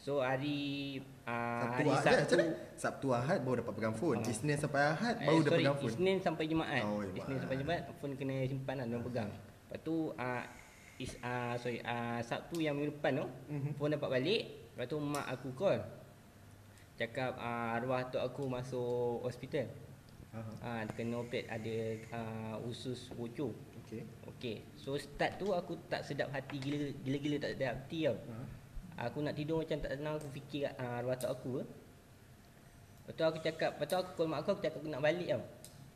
[0.00, 0.96] So hari
[1.28, 2.54] uh, Sabtu Hari Ahad Sabtu macam mana?
[2.72, 4.18] Sabtu Ahad baru dapat pegang phone.
[4.24, 4.32] Ah.
[4.32, 5.90] Isnin sampai Ahad Eh, baru dah sorry, pegang phone.
[5.92, 6.82] Isnin sampai Jumaat.
[6.88, 7.18] Oh, Jumaat.
[7.20, 9.28] Isnin sampai Jumaat phone kena simpan lah pegang.
[9.28, 10.42] Lepas tu uh,
[10.96, 13.70] is uh, sorry uh, Sabtu yang minggu depan tu Mhm.
[13.76, 14.42] phone dapat balik.
[14.72, 15.76] Lepas tu mak aku call.
[17.00, 19.72] Cakap uh, arwah tok aku masuk hospital.
[20.36, 20.52] Aha.
[20.60, 21.76] Ah uh, kena operate ada
[22.12, 23.56] uh, usus bocor.
[23.80, 24.04] Okay.
[24.28, 24.56] Okey.
[24.76, 28.20] So start tu aku tak sedap hati gila gila-gila tak sedap hati tau.
[28.20, 28.36] Ha.
[29.08, 31.64] Aku nak tidur macam tak tenang aku fikir uh, arwah tok aku.
[31.64, 35.28] Lepas tu aku cakap, lepas tu aku call mak aku aku cakap aku nak balik
[35.32, 35.42] tau.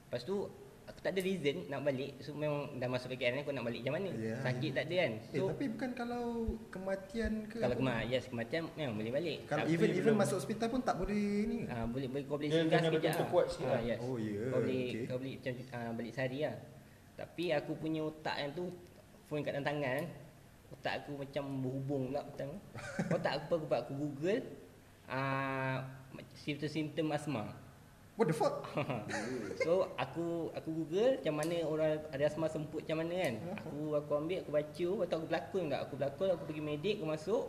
[0.09, 0.37] Lepas tu
[0.85, 2.16] aku tak ada reason nak balik.
[2.18, 4.11] So memang dah masuk PKN aku nak balik macam mana?
[4.12, 4.37] Ya.
[4.38, 5.12] Sakit tak ada kan.
[5.14, 6.25] Eh, So tapi bukan kalau
[6.68, 7.81] kematian ke kalau apa?
[7.81, 9.38] kemar, yes kematian memang boleh balik.
[9.44, 11.59] Kalau Tapi even even belum- masuk hospital pun tak boleh ni.
[11.66, 13.27] Ah boleh boleh kau boleh singgah sekejap.
[13.27, 13.83] kuat sikit Ah, lah.
[13.83, 13.99] yes.
[13.99, 15.05] Oh, ya, Kau boleh okey.
[15.05, 16.57] kau boleh macam ah, balik sehari lah.
[17.14, 18.64] Tapi aku punya otak yang tu
[19.25, 20.03] phone kat dalam tangan.
[20.70, 22.53] Otak aku macam berhubung pula petang.
[23.14, 24.42] Otak aku aku buat aku Google
[25.07, 25.87] ah
[26.37, 27.44] simptom-simptom asma.
[28.14, 28.62] What the fuck?
[29.66, 33.35] so aku aku Google macam mana orang ada asma semput macam mana kan.
[33.59, 35.81] Aku aku ambil aku baca, lepas tu aku berlakon tak.
[35.83, 37.44] Aku berlakon aku pergi medik aku masuk.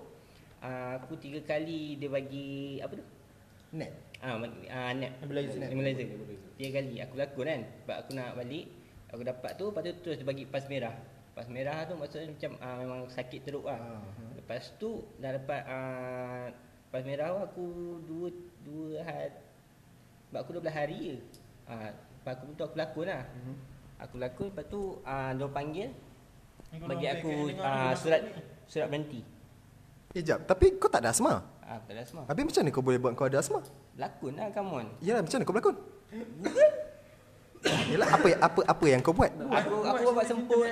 [0.66, 3.06] Ah, aku tiga kali dia bagi apa tu?
[3.78, 3.94] Net.
[4.26, 5.70] Ah, ma- ah net Nebulizer.
[5.70, 6.08] Nebulizer.
[6.58, 7.62] Tiga kali aku lakon kan.
[7.86, 8.66] Sebab aku nak balik,
[9.14, 10.98] aku dapat tu, lepas tu terus dia bagi pas merah.
[11.38, 13.78] Pas merah tu maksudnya macam ah, memang sakit teruk lah.
[13.78, 14.22] Ah, ha.
[14.34, 16.50] Lepas tu dah dapat ah,
[16.90, 18.34] pas merah aku dua
[18.66, 19.45] dua hari
[20.36, 21.16] sebab aku 12 hari je.
[21.64, 23.24] Ah, lepas aku tu aku lakon lah.
[23.24, 23.56] Mhm.
[24.04, 25.90] Aku lakon lepas tu ah dia panggil
[26.76, 28.32] Ni kau bagi aku ah, masuk surat ni.
[28.68, 29.22] surat berhenti.
[30.12, 30.44] Eh, jap.
[30.44, 31.40] Tapi kau tak ada asma.
[31.64, 32.28] Ah, tak ada asma.
[32.28, 33.64] Habis macam mana kau boleh buat kau ada asma?
[33.96, 34.86] Lakon lah come on.
[35.00, 35.76] Yalah, macam mana kau berlakon?
[37.96, 39.32] Yalah, apa apa apa yang kau buat?
[39.40, 40.68] Aku aku buat semput.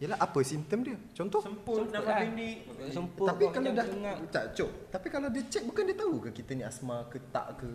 [0.00, 0.96] Yalah, apa simptom dia?
[1.12, 1.44] Contoh?
[1.44, 2.24] Semput nama lah.
[2.24, 2.56] pendek.
[2.88, 3.86] Semput Tapi kalau dah
[4.32, 4.70] tak cok.
[4.88, 7.68] Tapi kalau dia check bukan dia tahu ke kita ni asma ke tak ke?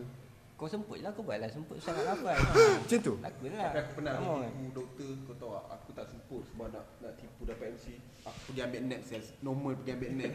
[0.59, 2.35] Kau semput lah kau buat lah Semput sangat nafas
[2.83, 3.13] Macam tu?
[3.23, 3.71] Lakon lah.
[3.71, 4.43] Tapi aku pernah on.
[4.43, 5.65] tipu doktor Kau tahu tak?
[5.71, 7.95] Aku tak semput Sebab nak, nak tipu dapat MC
[8.27, 10.33] Aku pergi ambil nap sales Normal pergi ambil nap.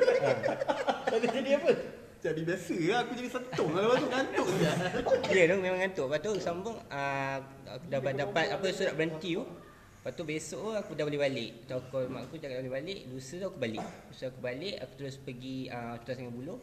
[1.12, 1.70] Tadi jadi apa?
[2.20, 3.80] Jadi biasa lah Aku jadi sentong lah.
[3.84, 4.70] Lepas tu ngantuk je.
[5.36, 6.04] Ya tu memang ngantuk.
[6.08, 7.38] Lepas tu sambung uh,
[7.76, 9.44] Aku dah dapat apa surat berhenti tu.
[10.00, 11.68] Lepas tu besok aku dah boleh balik.
[11.68, 13.00] Tu aku call mak aku cakap dah boleh balik.
[13.12, 13.84] Lusa tu aku balik.
[14.08, 16.60] Lusa aku balik Aku terus pergi uh, Tuas Sungai Buloh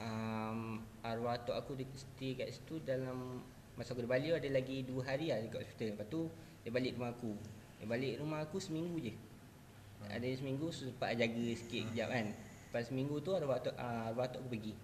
[0.00, 3.40] um, Arwah atuk aku dia stay kat situ dalam
[3.80, 5.88] Masa aku balik ada lagi 2 hari lah dekat hospital.
[5.96, 6.20] Lepas tu
[6.60, 7.32] dia balik rumah aku.
[7.80, 9.16] Dia balik rumah aku seminggu je.
[10.04, 12.26] Ada seminggu sempat jaga sikit kejap kan.
[12.36, 14.74] Lepas seminggu tu arwah atuk, uh, arwah atuk aku pergi.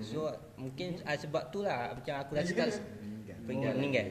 [0.00, 2.80] So mungkin uh, sebab tu lah Macam aku rasa tak
[3.44, 3.72] Meninggal.
[3.76, 4.06] Meninggal.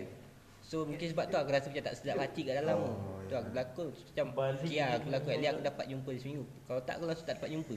[0.62, 2.78] So mungkin sebab tu aku rasa macam tak sedap hati kat dalam.
[2.78, 3.88] Tu Oh, Tu aku berlakon.
[3.90, 5.32] Macam Balik Okay lah aku berlakon.
[5.34, 7.76] At aku dapat jumpa dia seminggu Kalau tak aku langsung tak dapat jumpa.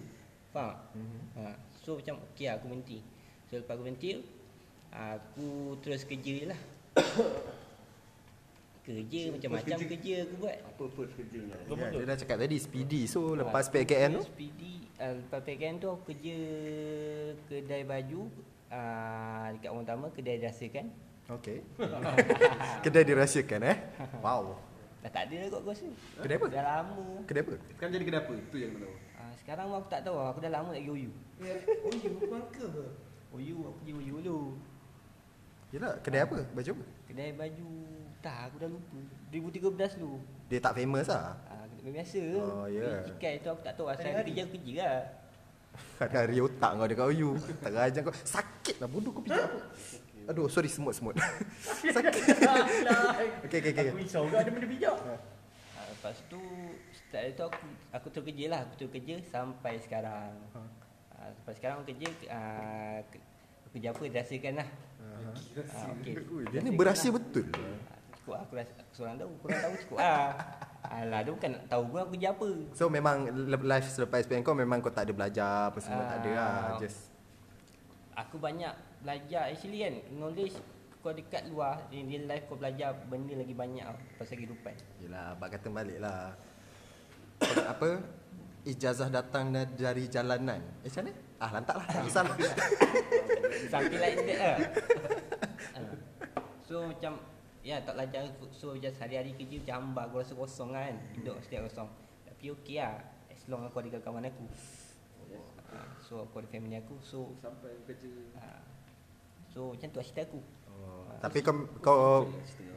[0.53, 0.75] Faham?
[0.93, 1.21] Mhm.
[1.41, 1.45] ha.
[1.87, 2.99] So macam okay lah aku berhenti.
[3.47, 4.19] So lepas aku berhenti
[4.91, 6.61] Aku terus kerja je lah.
[8.87, 10.57] Kerja macam-macam kerja- kerja aku buat.
[10.63, 11.59] Apa first kerjanya?
[11.59, 13.11] Ya, dia dah cakap tadi speedy.
[13.11, 14.23] So Ah, lepas PKN tu?
[14.23, 14.63] SPD
[15.03, 16.37] uh, Lepas PKN tu aku kerja
[17.51, 18.31] Kedai baju
[18.71, 20.87] uh, Dekat orang utama Kedai rasakan
[21.27, 21.59] Okay.
[22.87, 23.77] Kedai dirahsiakan eh?
[24.25, 24.55] Wow.
[25.03, 25.87] Dah tak ada lah kot aku rasa.
[26.23, 26.47] Kedai apa?
[26.47, 27.03] Dah lama.
[27.27, 27.55] Kedai apa?
[27.75, 28.33] Sekarang jadi kedai apa?
[28.39, 28.95] Itu yang tahu
[29.27, 30.15] uh, Sekarang aku tak tahu.
[30.17, 32.85] Aku dah lama lagi OU Oh, ya, bangka ke?
[33.35, 34.57] OU aku pergi OU dulu.
[35.69, 36.39] Yelah kedai apa?
[36.55, 36.85] Baju apa?
[37.05, 37.69] Kedai baju
[38.23, 38.99] Tak aku dah lupa.
[39.29, 40.19] 2013 dulu.
[40.47, 41.35] Dia tak famous lah?
[41.45, 42.21] Uh, Kedai biasa.
[42.39, 42.89] Oh, ya.
[43.05, 45.03] Cikai tu aku tak tahu Asal kerja aku kerja lah.
[46.01, 47.29] Hari-hari otak kau dekat OU
[47.61, 48.15] Tak ajar kau.
[48.25, 49.61] Sakit lah bodoh kau pijak apa?
[50.27, 51.15] Aduh sorry semut-semut.
[51.95, 52.15] Sakit.
[53.47, 53.85] Okay okay okay.
[53.93, 54.25] Aku risau.
[54.27, 54.97] Ke ada benda bijak.
[54.97, 55.21] uh,
[55.87, 56.41] Lepas tu
[57.07, 60.61] Start tu aku Aku terus kerja lah Aku terus kerja Sampai sekarang Ha.
[61.17, 62.99] uh, Sampai sekarang aku kerja uh,
[63.71, 64.69] Kerja apa Rasakan lah
[65.03, 65.33] uh,
[66.01, 66.15] okay.
[66.27, 67.47] Ui, Dia ni berahsia betul
[68.23, 70.35] Cukup lah, aku rasa aku seorang tahu, korang tahu cukup lah.
[70.87, 72.51] Alah, dia bukan nak tahu pun aku kerja apa.
[72.75, 73.17] So memang
[73.47, 76.79] life selepas SPM kau Memang kau tak ada belajar Apa semua tak ada lah Ah.
[76.83, 77.15] Just
[78.17, 78.73] Aku banyak
[79.05, 80.57] belajar actually kan, knowledge
[81.05, 84.75] kau dekat luar, in real life kau belajar benda lagi banyak tau, pasal kehidupan.
[84.99, 86.35] Yelah abang kata balik lah
[87.45, 88.01] Apa
[88.67, 91.13] Ijazah datang da- dari jalanan Eh macam mana?
[91.37, 92.37] Ah lantak lah Tak lah
[93.73, 94.57] Something like that lah.
[95.77, 95.95] Ah.
[96.67, 97.21] so macam
[97.67, 98.23] ya tak belajar
[98.55, 100.95] so just hari-hari kerja macam hamba aku rasa kosong kan.
[101.15, 101.89] Hidup setiap kosong.
[102.27, 103.01] Tapi okey lah.
[103.31, 104.45] As long aku ada kawan aku.
[105.67, 106.97] Ah, so aku ada family aku.
[107.03, 108.63] So Sampai kerja ah,
[109.51, 110.41] so macam tu lah cerita aku.
[110.77, 112.01] Oh, Tapi kau kau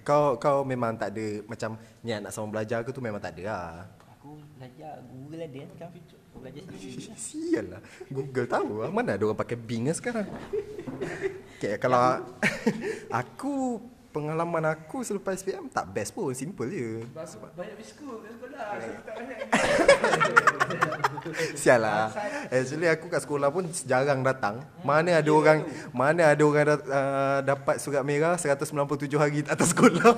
[0.07, 3.43] kau kau memang tak ada macam niat nak sama belajar ke tu memang tak ada
[3.51, 3.71] lah.
[4.59, 5.91] Belajar Google ada kan sekarang.
[6.29, 7.07] Aku belajar sendiri.
[7.07, 7.15] lah.
[7.17, 10.27] Sial lah Google tahu lah Mana ada orang pakai Bing lah sekarang
[11.55, 12.19] okay, Kalau
[13.07, 18.65] Aku Pengalaman aku selepas SPM Tak best pun Simple je Sebab banyak biskut kat sekolah.
[19.05, 19.37] Tak banyak.
[21.53, 22.09] Sial lah
[22.49, 25.61] Actually aku kat sekolah pun Jarang datang Mana ada orang
[25.93, 30.11] Mana ada orang uh, Dapat surat merah 197 hari atas sekolah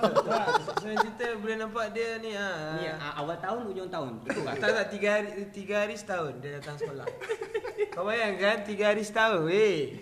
[1.40, 2.76] boleh nampak dia ni ha.
[2.76, 4.12] Ni ah, awal tahun hujung tahun.
[4.26, 4.56] Betul tak?
[4.60, 7.08] Tak tak tiga hari tiga hari setahun dia datang sekolah.
[7.94, 10.02] Kau bayangkan tiga hari setahun weh.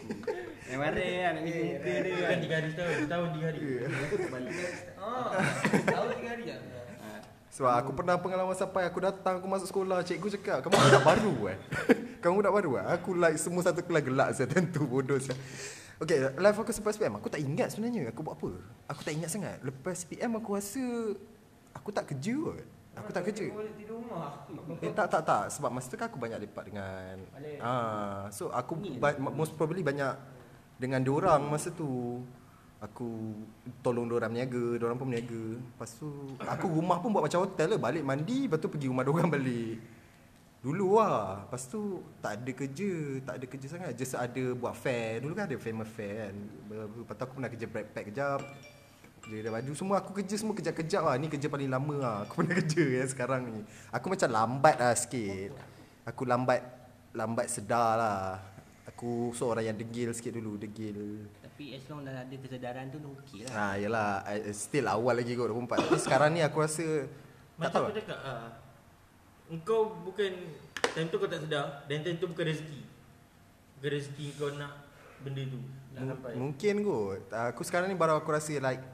[0.69, 2.37] Yang mana kan nak pergi muka dia Bukan kan.
[2.45, 3.59] tiga hari setahun, setahun tiga hari.
[5.01, 5.29] Oh,
[5.81, 6.61] tahun tiga hari ah.
[7.49, 11.33] Sebab aku pernah pengalaman sampai Aku datang Aku masuk sekolah Cikgu cakap Kamu budak baru
[11.51, 11.57] eh
[12.23, 15.35] Kamu budak baru eh Aku like semua satu kelas gelak saya tentu bodoh saya.
[15.99, 18.51] Okay life aku selepas SPM Aku tak ingat sebenarnya Aku buat apa.
[18.87, 19.59] Aku tak ingat sangat.
[19.59, 20.83] Lepas SPM aku rasa
[21.75, 22.65] Aku tak kerja kot.
[22.99, 23.47] Aku tak kerja.
[23.51, 24.43] Boleh tidur rumah.
[24.79, 25.43] Eh tak tak tak.
[25.51, 27.15] Sebab masa tu kan aku banyak lepak dengan
[27.59, 30.15] ah, So aku ba- most probably banyak
[30.79, 32.23] Dengan diorang masa tu.
[32.79, 33.35] Aku
[33.83, 35.59] tolong diorang berniaga Diorang pun berniaga.
[35.59, 36.07] Lepas tu
[36.39, 37.79] Aku rumah pun buat macam hotel lah.
[37.79, 39.98] Balik mandi Lepas tu pergi rumah diorang balik
[40.59, 41.47] Dulu lah.
[41.47, 42.91] Lepas tu Tak ada kerja
[43.23, 43.91] Tak ada kerja sangat.
[43.95, 45.23] Just ada buat fair.
[45.23, 46.35] Dulu kan ada famous fair kan.
[46.99, 48.39] Lepas tu aku pernah kerja backpack kejap.
[49.23, 49.71] Kerja baju.
[49.71, 51.15] Semua aku kerja Semua kejap-kejap lah.
[51.15, 53.63] Ni kerja paling lama lah Aku pernah kerja yang sekarang ni.
[53.87, 55.55] Aku macam lambat lah sikit.
[56.03, 56.59] Aku lambat
[57.15, 58.23] Lambat sedar lah.
[58.91, 61.23] Aku seorang yang degil sikit dulu Degil.
[61.39, 63.51] Tapi as long dah ada kesedaran tu dah okey lah.
[63.55, 64.09] Ah, yelah
[64.51, 68.19] Still awal lagi kot 24 Tapi sekarang ni aku rasa Tak Macam tahu aku cakap
[68.27, 68.58] ah,
[69.49, 70.31] Engkau bukan
[70.93, 72.81] Time tu kau tak sedar Dan time tu bukan rezeki.
[73.77, 74.73] Bukan rezeki kau nak
[75.19, 75.59] Benda tu.
[75.91, 77.27] Nak M- Mungkin kot.
[77.51, 78.85] Aku sekarang ni baru aku rasa like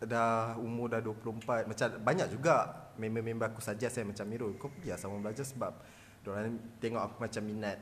[0.00, 4.92] Dah umur dah 24 Macam banyak juga Member-member aku suggest saya Macam Mirul Kau pergi
[4.92, 5.72] lah sama belajar sebab
[6.20, 7.80] Diorang tengok aku macam minat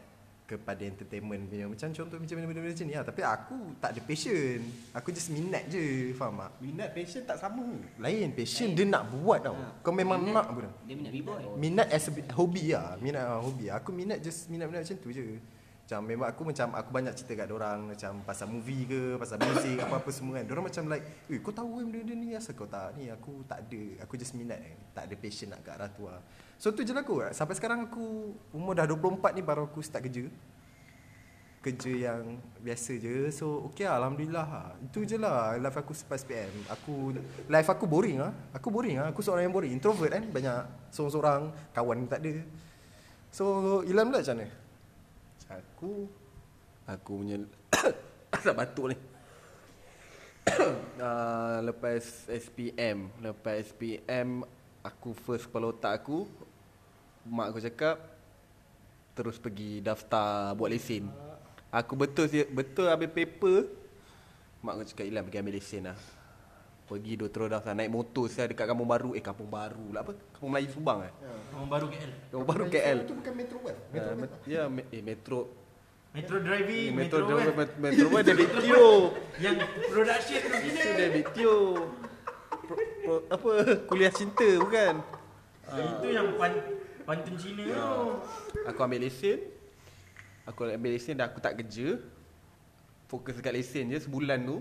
[0.49, 1.69] kepada entertainment punya.
[1.69, 3.05] Macam contoh macam benda-benda macam ni lah.
[3.05, 4.59] Tapi aku tak ada passion.
[4.97, 6.53] Aku just minat je faham tak?
[6.65, 7.69] Minat passion tak sama.
[8.01, 9.61] lain passion dia nak buat tau.
[9.85, 10.65] Kau memang Minat- nak pun.
[10.89, 11.45] Dia minat b-boy.
[11.61, 12.97] minat as a hobi lah.
[12.97, 15.37] Minat uh, hobi aku minat just minat-minat macam tu je.
[15.85, 19.77] Macam memang aku macam aku banyak cerita kat orang macam pasal movie ke pasal muzik
[19.85, 20.45] apa-apa semua kan.
[20.49, 22.29] Orang macam like eh kau tahu kan benda-benda ni?
[22.33, 23.13] Asal kau tak ni?
[23.13, 23.83] Aku tak ada.
[24.09, 26.21] Aku just minat kan tak ada passion nak kat arah tu lah
[26.59, 30.05] so tu je lah aku sampai sekarang aku umur dah 24 ni baru aku start
[30.05, 30.27] kerja.
[31.59, 33.31] Kerja yang biasa je.
[33.31, 34.47] So okay lah Alhamdulillah.
[34.47, 34.69] Lah.
[34.83, 37.15] itu je lah life aku selepas PM aku
[37.47, 39.73] life aku boring lah aku boring lah aku seorang yang boring.
[39.73, 40.59] Introvert kan banyak
[40.91, 41.41] seorang-seorang
[41.71, 42.35] kawan tak ada.
[43.31, 43.45] So
[43.87, 44.49] Ilham lah macam mana?
[45.49, 46.11] Aku
[46.89, 47.37] aku punya
[48.35, 48.97] asap batuk ni.
[50.99, 54.43] uh, lepas SPM, lepas SPM
[54.81, 56.25] aku first kepala otak aku
[57.29, 57.97] mak aku cakap
[59.13, 61.07] terus pergi daftar buat lesen.
[61.69, 63.69] Aku betul betul ambil paper
[64.59, 65.99] mak aku cakap Ilan pergi ambil lesen lah.
[66.89, 69.13] Pergi dua terus daftar naik motor saya dekat Kampung Baru.
[69.13, 70.17] Eh Kampung Baru lah apa?
[70.33, 71.13] Kampung Melayu Subang eh.
[71.53, 72.11] Orang baru KL.
[72.31, 72.99] Kampung Baru KL.
[73.05, 75.41] itu bukan metro kan Uh, met- ya, me- eh, metro
[76.09, 77.69] Metro driving, Metro Metro, Metro kan.
[77.77, 78.89] Metro Metro David Tio.
[79.37, 80.65] Yang production tu gila.
[80.73, 81.57] Itu David Tio.
[82.65, 83.51] Pro, pro, apa?
[83.85, 84.95] Kuliah cinta bukan?
[85.69, 86.53] Itu yang pan,
[87.09, 88.21] pantun Cina tu.
[88.69, 89.41] Aku ambil lesen.
[90.45, 91.97] Aku ambil lesen dah aku tak kerja.
[93.09, 94.61] Fokus dekat lesen je sebulan tu.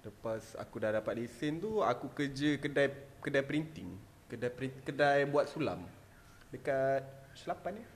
[0.00, 2.88] Lepas aku dah dapat lesen tu, aku kerja kedai
[3.20, 3.92] kedai printing.
[4.26, 5.84] Kedai print, kedai buat sulam.
[6.50, 7.04] Dekat
[7.36, 7.86] Selapan ya.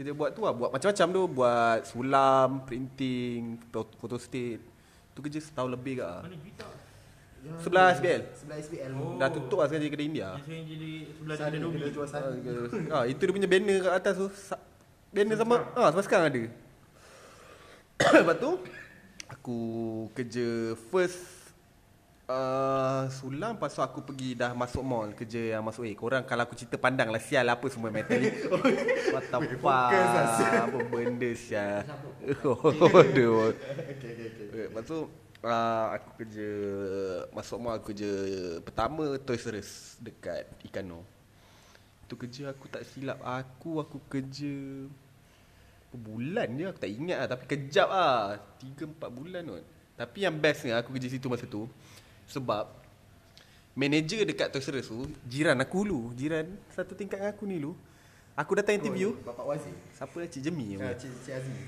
[0.00, 4.64] Kerja buat tu lah, buat macam-macam tu, buat sulam, printing, photo state.
[5.12, 6.04] Tu kerja setahun lebih ke.
[6.08, 6.24] ah.
[6.24, 6.64] Mana juta?
[7.40, 8.22] Sebelah SBL.
[8.30, 9.16] sebelah SBL Oh.
[9.16, 10.28] Dah tutup lah sekarang jadi kedai India.
[10.30, 12.28] Yang sekarang jadi sebelah Sana kedai jual Ah, sana
[12.92, 14.26] ah, itu dia punya banner kat atas tu.
[14.30, 14.62] Sa-
[15.10, 16.42] Banner sama ah sampai sekarang ada.
[18.20, 18.50] Lepas tu
[19.26, 19.58] aku
[20.10, 20.46] kerja
[20.86, 21.20] first
[22.26, 26.42] uh, sulam lepas tu aku pergi dah masuk mall kerja yang masuk eh korang kalau
[26.42, 28.30] aku cerita pandang lah sial lah apa semua metal ni.
[29.14, 31.82] What the fuck apa benda sial.
[33.00, 33.50] Aduh.
[33.90, 34.98] Okay, Lepas tu
[35.44, 36.48] uh, aku kerja
[37.32, 38.10] masuk mall aku kerja
[38.64, 41.04] pertama Toys R Us dekat Ikano.
[42.10, 44.86] Tu kerja aku tak silap aku aku kerja
[45.90, 49.64] bulan je aku tak ingat lah tapi kejap lah 3 4 bulan kot.
[50.00, 51.68] Tapi yang bestnya aku kerja situ masa tu
[52.30, 52.70] sebab
[53.76, 57.56] manager dekat Toys R Us tu jiran aku dulu, jiran satu tingkat dengan aku ni
[57.58, 57.74] dulu.
[58.38, 59.12] Aku datang interview.
[59.26, 60.96] Bapak Wazir Siapa lah Cik Jemi Ah, apa?
[60.96, 61.60] Cik Cik Azmi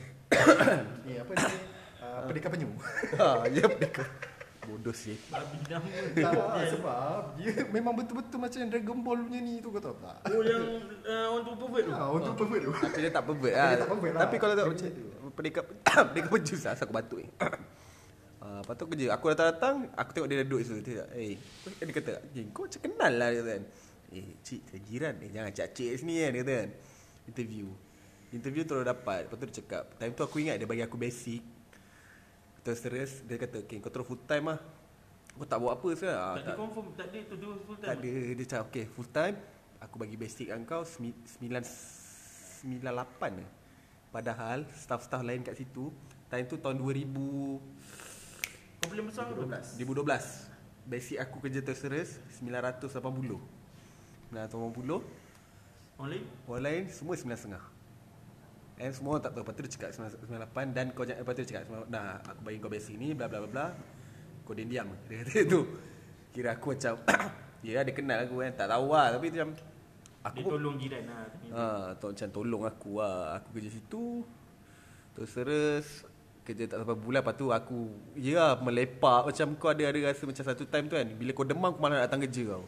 [1.04, 1.81] Ni apa ni
[2.12, 2.68] uh, Pendekar penyu.
[3.16, 4.04] Ha, ya mereka.
[4.62, 5.18] Bodoh sih.
[5.26, 5.90] Babi nama.
[6.54, 10.18] Tak sebab Dia memang betul-betul macam Dragon Ball punya ni tu kau tahu tak?
[10.30, 10.62] Oh yang
[11.02, 11.92] uh, orang tu pervert tu.
[11.92, 12.72] Ha, untuk pervert tu.
[12.78, 13.70] Tapi dia tak pervert Tapi lah.
[13.74, 14.20] dia tak pervert lah.
[14.22, 14.86] Tapi kalau tak macam
[15.32, 15.62] Pendekar
[16.14, 17.30] Pendekar lah Asal aku batuk ni
[18.42, 19.06] Uh, lepas tu kerja.
[19.14, 20.82] Aku datang-datang Aku tengok dia duduk situ.
[20.82, 21.38] Dia kata Eh
[21.78, 22.12] Dia kata?
[22.34, 23.62] Eh, Kau macam kenal lah Dia kata kan.
[24.10, 25.30] Eh cik saya jiran Eh.
[25.30, 26.68] Jangan cak-cik kat sini kan Dia kata kan.
[27.30, 27.66] Interview.
[28.34, 29.30] Interview terus dapat.
[29.30, 31.38] Lepas tu dia cakap Time tu aku ingat Dia bagi aku basic
[32.62, 34.60] Terus terus Dia kata Okay kau terus full time lah.
[35.32, 37.88] Kau tak buat apa sekarang ah, Tak ada confirm, tak ada tu dua full tak
[37.88, 37.98] time.
[37.98, 39.36] ada Dia cakap okay full time.
[39.80, 41.62] Aku bagi basic kat kau semi- Sembilan
[42.58, 43.46] Sembilan lapan ke
[44.08, 45.90] Padahal Staff-staff lain kat situ
[46.28, 47.10] Time tu tahun 2000
[48.78, 49.42] Komplain besar tu.
[49.42, 50.50] 2012
[50.84, 52.90] Basic aku kerja terserus 980
[54.30, 55.02] 980
[55.94, 56.24] Orang lain?
[56.44, 57.71] Orang lain semua 9.5
[58.80, 61.40] And semua orang tak tahu Lepas tu dia cakap 98 Dan kau jangan Lepas tu
[61.44, 63.66] dia cakap Dah aku bagi kau basic ni Bla bla bla bla
[64.48, 65.60] Kau diam-diam Dia kata tu
[66.32, 66.96] Kira aku macam
[67.66, 69.48] Ya dia kenal aku kan Tak tahu lah Tapi macam
[70.22, 71.26] Aku Dia tolong jiran lah.
[71.34, 71.50] tanya.
[71.50, 71.64] Ha,
[71.98, 73.42] tu macam tolong aku lah.
[73.42, 74.22] Aku kerja situ.
[75.18, 75.86] Terus terus
[76.42, 77.86] kerja tak sampai bulan lepas tu aku
[78.18, 81.46] ya lah, melepak macam kau ada ada rasa macam satu time tu kan bila kau
[81.46, 82.64] demam kau malah nak datang kerja kau.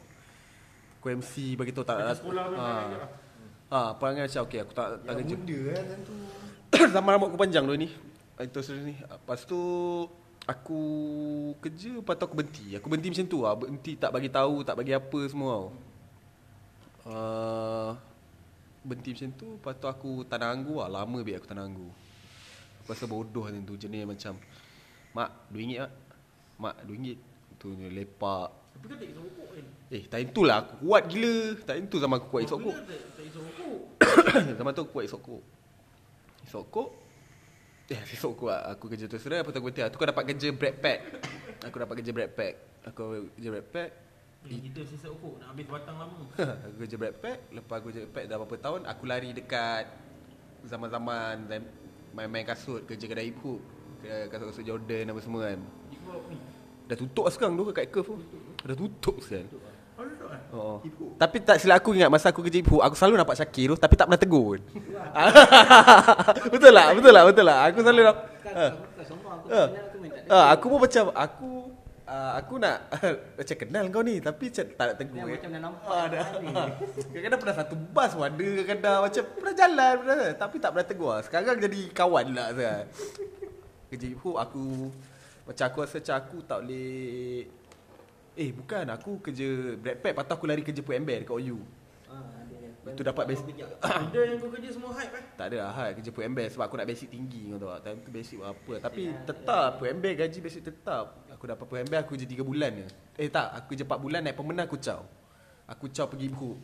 [1.02, 3.06] Kau MC bagi tahu tak Macam nak sekolah ha.
[3.74, 5.34] Ha, perangai macam okey aku tak datang Yang kerja.
[5.34, 6.14] muda kan time tu
[6.94, 7.88] Zaman rambut aku panjang dulu ni.
[8.38, 8.94] Itu terus ni.
[8.98, 9.60] Lepas tu
[10.46, 10.80] aku
[11.62, 12.74] kerja lepas tu aku berhenti.
[12.74, 13.54] Aku berhenti macam tu lah.
[13.54, 15.68] Berhenti tak bagi tahu, tak bagi apa semua tau.
[17.04, 17.92] Uh,
[18.80, 21.68] berhenti macam tu Lepas tu aku tak nak anggu lah Lama biar aku tak nak
[21.68, 21.88] anggu
[22.80, 24.40] Aku rasa bodoh macam tu Jenis macam
[25.12, 25.92] Mak RM2 mak
[26.56, 27.08] Mak RM2
[27.60, 29.66] Tu lepak Tapi kan tak kisah kan?
[29.92, 32.84] Eh time tu lah aku kuat gila Time tu zaman aku kuat isok kok Aku
[32.88, 33.63] tak tak kisah rokok.
[34.58, 35.42] Zaman tu aku kuat isok kok
[36.44, 36.88] Isok kok
[37.84, 38.60] Eh isok kok lah.
[38.72, 40.98] Aku kerja tu sudah Lepas tu aku berhenti kau dapat kerja bread pack.
[41.68, 42.54] Aku dapat kerja bread pack.
[42.88, 43.00] Aku
[43.36, 43.90] kerja bread pack.
[44.44, 46.16] Eh, Kita sisa rokok nak habis batang lama.
[46.64, 47.38] aku kerja bread pack.
[47.52, 49.84] Lepas aku kerja bread pack dah berapa tahun Aku lari dekat
[50.64, 51.44] zaman-zaman
[52.16, 53.62] main-main kasut kerja kedai ke-
[54.32, 55.60] kasut-kasut Jordan apa semua kan.
[56.88, 58.16] Dah tutup sekarang tu kat curve tu.
[58.64, 59.48] Dah tutup sekarang
[60.24, 60.40] Oh, kan?
[60.56, 60.76] Oh.
[61.20, 63.76] Tapi tak silap aku ingat masa aku kerja hip hop aku selalu nampak Syakir tu
[63.76, 64.56] tapi tak pernah tegur.
[66.52, 67.58] betul lah, betul lah, betul lah.
[67.68, 68.32] Aku selalu nak aku
[69.44, 69.68] Ah.
[69.68, 69.84] tak
[70.24, 71.50] kenal aku pun macam aku
[72.08, 72.76] uh, aku nak
[73.38, 75.18] macam kenal kau ni tapi macam tak nak tegur.
[75.20, 75.34] Yang eh.
[75.36, 76.26] macam dah nampak Ah, dah.
[77.12, 81.14] Kadang-kadang pernah satu bas pun ada kadang-kadang macam pernah jalan pernah, tapi tak pernah tegur.
[81.26, 82.86] Sekarang jadi kawan lah sekarang.
[83.92, 84.64] Kerja hop aku
[85.44, 87.44] macam aku rasa macam aku tak boleh
[88.34, 88.84] Eh bukan.
[88.90, 91.58] Aku kerja Brad Pack tu aku lari kerja PMB dekat OU
[92.10, 92.70] Ah, ada dia.
[92.94, 95.24] Itu dapat basic Benda yang kau kerja semua hype eh?
[95.38, 97.80] Tak ada lah hal kerja PMB Sebab aku nak basic tinggi kau tahu tak?
[97.86, 98.72] Time tu basic apa.
[98.82, 101.04] Tapi tetap PMB gaji basic tetap.
[101.30, 102.86] Aku dapat PMB aku kerja 3 bulan je.
[103.22, 103.48] Eh tak.
[103.54, 105.00] Aku kerja 4 bulan naik pemenang aku caw.
[105.70, 106.58] Aku caw pergi hop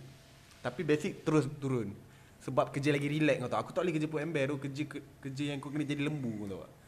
[0.60, 1.94] Tapi basic terus turun.
[2.42, 3.60] Sebab kerja lagi relax kau tahu.
[3.62, 4.56] Aku tak boleh kerja PMB tu.
[4.58, 4.82] Kerja
[5.22, 6.79] kerja yang kau kena jadi lembu kau tahu tak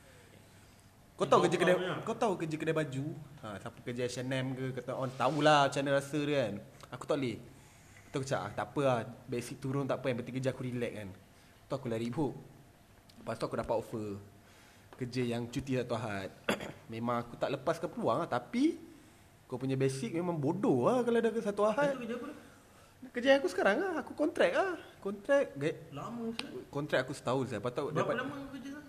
[1.12, 3.06] kau tahu kerja kedai kau tahu kerja kedai baju?
[3.44, 6.54] Ha siapa kerja H&M ke kata on tahulah macam mana rasa dia kan.
[6.92, 7.38] Aku tak boleh.
[8.12, 8.98] Tu aku cakap ah, tak apa lah.
[9.28, 11.08] Basic turun tak apa yang penting kerja aku relax kan.
[11.68, 12.34] Tu aku lari hop
[13.22, 14.18] lepas tu aku dapat offer
[14.98, 16.30] kerja yang cuti satu ahad.
[16.92, 18.78] Memang aku tak lepaskan peluang lah tapi
[19.46, 21.92] kau punya basic memang bodoh lah kalau ada ke satu ahad.
[21.94, 22.28] Itu kerja apa
[23.12, 23.94] kerja aku sekarang lah.
[24.02, 24.74] Aku kontrak lah.
[25.02, 25.58] Kontrak
[25.90, 26.30] Lama
[26.70, 28.81] kontrak aku setahun saya lepas tu Berapa dapat lama kerja?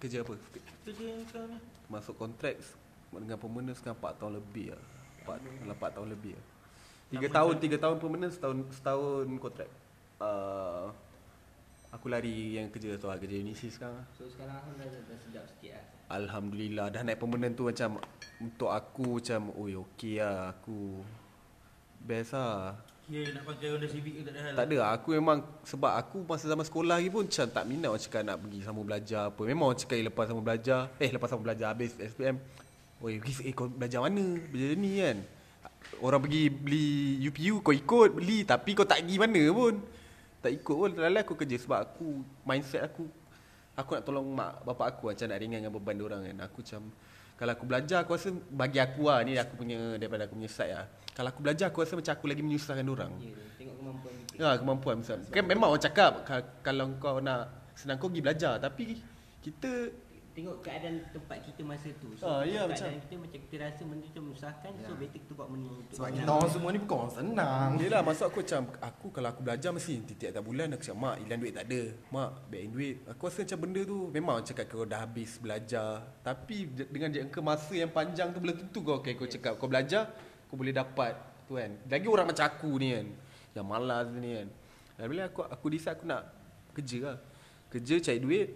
[0.00, 0.34] Kerja apa
[0.84, 1.58] Kerja yang sekarang ni?
[1.88, 2.56] Masuk kontrak
[3.12, 4.82] dengan permanent sekarang 4 tahun lebih lah
[5.24, 6.46] 4, 4 tahun lebih lah
[7.06, 9.70] 3 tahun, 3 tahun permanent, setahun, setahun kontrak
[10.18, 10.90] uh,
[11.94, 14.06] Aku lari yang kerja tu lah, kerja Unisi sekarang lah.
[14.12, 15.84] So sekarang aku dah, dah sedap sikit lah.
[16.18, 18.02] Alhamdulillah, dah naik permanent tu macam
[18.42, 21.00] Untuk aku macam, oi okey lah aku
[22.02, 22.74] Best lah
[23.06, 24.52] Kira nak pakai Honda Civic ke tak ada hal?
[24.58, 24.78] Tak ada.
[24.98, 28.36] Aku memang Sebab aku masa zaman sekolah lagi pun Macam tak minat orang cakap nak
[28.42, 29.42] pergi sama belajar apa.
[29.46, 30.80] Memang orang cakap eh, lepas sama belajar.
[30.98, 32.36] Eh lepas sama belajar habis SPM
[32.96, 34.24] Oi, pergi- eh kau belajar mana?
[34.50, 35.16] Belajar ni kan?
[36.02, 38.42] Orang pergi beli UPU Kau ikut beli.
[38.42, 39.74] Tapi kau tak pergi mana pun.
[40.42, 40.90] Tak ikut pun.
[40.90, 41.56] Terlalu aku kerja.
[41.62, 42.08] Sebab aku
[42.42, 43.06] Mindset aku
[43.78, 46.36] Aku nak tolong mak bapak aku Macam nak ringankan beban orang kan.
[46.50, 46.90] Aku macam
[47.36, 50.72] Kalau aku belajar Aku rasa bagi aku lah Ni aku punya Daripada aku punya side
[50.72, 54.36] lah Kalau aku belajar Aku rasa macam aku lagi menyusahkan orang Ya, tengok kemampuan kita.
[54.36, 55.16] Ya kemampuan misal.
[55.28, 59.00] Kan memang orang cakap ka- kalau kau nak senang kau pergi belajar tapi
[59.40, 59.92] kita
[60.36, 62.12] Tengok keadaan tempat kita masa tu.
[62.20, 64.70] Ah, ya, keadaan macam- kita macam kita rasa benda tu menyusahkan.
[64.78, 67.70] So better kita buat benda untuk Sebab orang kita orang semua ni bukan orang senang.
[67.80, 71.40] Yelah maksud aku macam Aku kalau aku belajar mesti Tiap-tiap bulan aku cakap Mak hilang
[71.40, 71.82] duit tak ada.
[72.06, 72.96] Mak bayarin duit.
[73.08, 75.90] Aku rasa macam benda tu Memang cakap kau dah habis belajar.
[76.20, 79.66] Tapi de- dengan jangka masa yang panjang tu Belum tentu kau okay, Kau cakap kau
[79.66, 80.12] belajar
[80.46, 81.16] Kau boleh dapat
[81.48, 81.72] tu kan.
[81.88, 83.06] Lagi orang macam aku ni kan
[83.56, 84.48] Yang malas ni kan.
[85.00, 86.28] Dan bila aku aku decide aku nak
[86.70, 87.18] Kerja lah.
[87.66, 88.48] Kerja cari duit.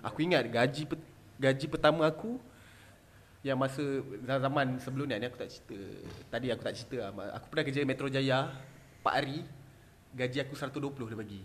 [0.00, 1.09] Aku ingat gaji pe-
[1.40, 2.36] gaji pertama aku
[3.40, 3.80] yang masa
[4.20, 5.80] zaman sebelum ni aku tak cerita.
[6.28, 7.40] Tadi aku tak cerita lah.
[7.40, 8.52] Aku pernah kerja Metro Jaya
[9.00, 9.40] 4 hari.
[10.12, 11.42] Gaji aku 120 dia bagi.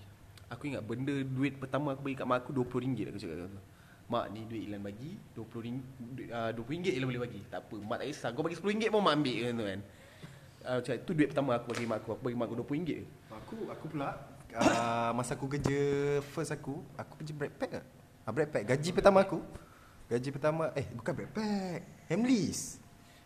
[0.52, 3.62] Aku ingat benda duit pertama aku bagi kat mak aku RM20 aku cakap tu.
[4.06, 7.42] Mak ni duit Ilan bagi RM20 uh, RM20 Ilan boleh bagi.
[7.48, 8.30] Tak apa, mak tak kisah.
[8.36, 9.80] Kau bagi RM10 pun mak ambil kan tu kan.
[10.66, 12.10] Uh, cakap, tu duit pertama aku bagi mak aku.
[12.20, 12.90] Aku bagi mak aku RM20.
[13.32, 14.10] Aku aku pula
[14.52, 15.80] uh, masa aku kerja
[16.36, 17.86] first aku, aku kerja Brad Pack ah.
[18.28, 19.40] Uh, Pack gaji pertama aku.
[20.06, 21.82] Gaji pertama eh bukan Brad Pack.
[22.06, 22.78] Hemlis.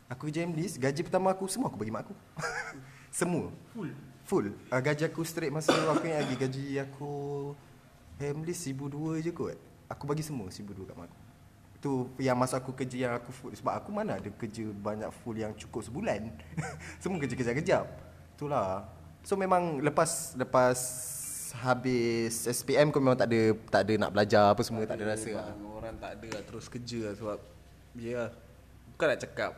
[0.08, 2.16] Aku kerja Hemlis, gaji pertama aku semua aku bagi mak aku.
[3.20, 3.52] semua.
[3.76, 3.92] Full.
[4.26, 4.46] Full.
[4.72, 7.12] Uh, gaji aku straight masa aku ingat lagi gaji aku
[8.18, 9.60] Hemlis 1002 je kot.
[9.92, 11.20] Aku bagi semua 1002 kat mak aku.
[11.80, 15.36] Tu yang masa aku kerja yang aku full sebab aku mana ada kerja banyak full
[15.36, 16.32] yang cukup sebulan.
[17.04, 17.86] semua kerja kejap-kejap.
[18.40, 18.88] Itulah.
[19.28, 20.80] So memang lepas lepas
[21.56, 25.30] habis SPM kau memang tak ada tak ada nak belajar apa semua tak ada rasa
[25.34, 25.54] lah.
[25.74, 27.40] Orang tak ada lah terus kerja lah sebab
[27.98, 28.28] Ya yeah,
[28.94, 29.52] Bukan nak cakap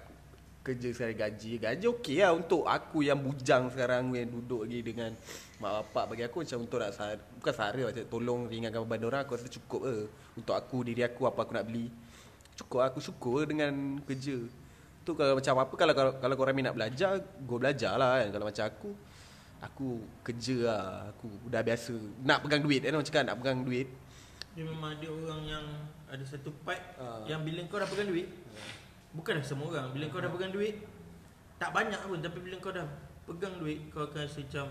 [0.61, 1.51] Kerja sekarang gaji.
[1.59, 5.11] Gaji okey lah untuk aku yang bujang sekarang Yang duduk lagi dengan
[5.59, 9.21] Mak bapak bagi aku macam untuk nak sar, Bukan sara macam tolong ringankan beban orang
[9.27, 9.95] Aku rasa cukup ke
[10.39, 11.91] Untuk aku diri aku apa aku nak beli.
[12.55, 14.37] Cukup aku syukur dengan kerja.
[15.01, 18.29] Tu kalau macam apa Kalau kalau, kalau korang minat belajar Go belajar lah kan.
[18.31, 18.89] Kalau macam aku
[19.61, 20.85] Aku kerja lah.
[21.13, 21.93] Aku dah biasa
[22.25, 22.81] Nak pegang duit.
[22.81, 23.87] Kan Orang cakap nak pegang duit.
[24.51, 25.65] Dia memang ada orang yang
[26.11, 27.23] ada satu part Ah.
[27.23, 28.27] yang bila kau dah pegang duit
[29.15, 29.87] bukanlah semua orang.
[29.95, 30.75] Bila kau dah pegang duit
[31.55, 32.19] tak banyak pun.
[32.19, 32.83] Tapi bila kau dah
[33.23, 34.65] pegang duit kau akan rasa macam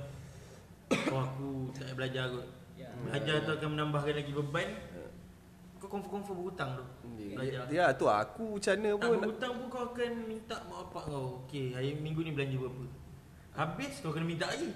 [1.14, 2.47] oh aku tak payah belajar kot.
[2.77, 2.89] Ya.
[2.99, 4.69] belajar tu akan menambahkan lagi beban.
[5.81, 6.85] Kau confirm-confirm berhutang tu.
[7.17, 7.64] Belajar.
[7.73, 11.05] Ya, ya tu aku macam mana tak pun berhutang pun kau akan minta mak bapak
[11.09, 12.85] kau okey hari minggu ni belanja berapa?
[13.57, 14.69] Habis kau kena minta lagi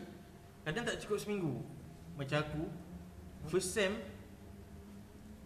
[0.65, 1.55] kadang tak cukup seminggu.
[2.15, 2.63] Macam aku
[3.51, 3.93] first sem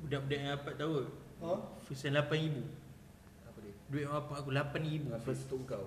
[0.04, 0.94] Budak-budak yang dapat tahu
[1.38, 1.52] Ha?
[1.86, 3.74] First time 8,000 Apa dia?
[3.88, 5.86] Duit bapak aku 8,000 First untuk kau.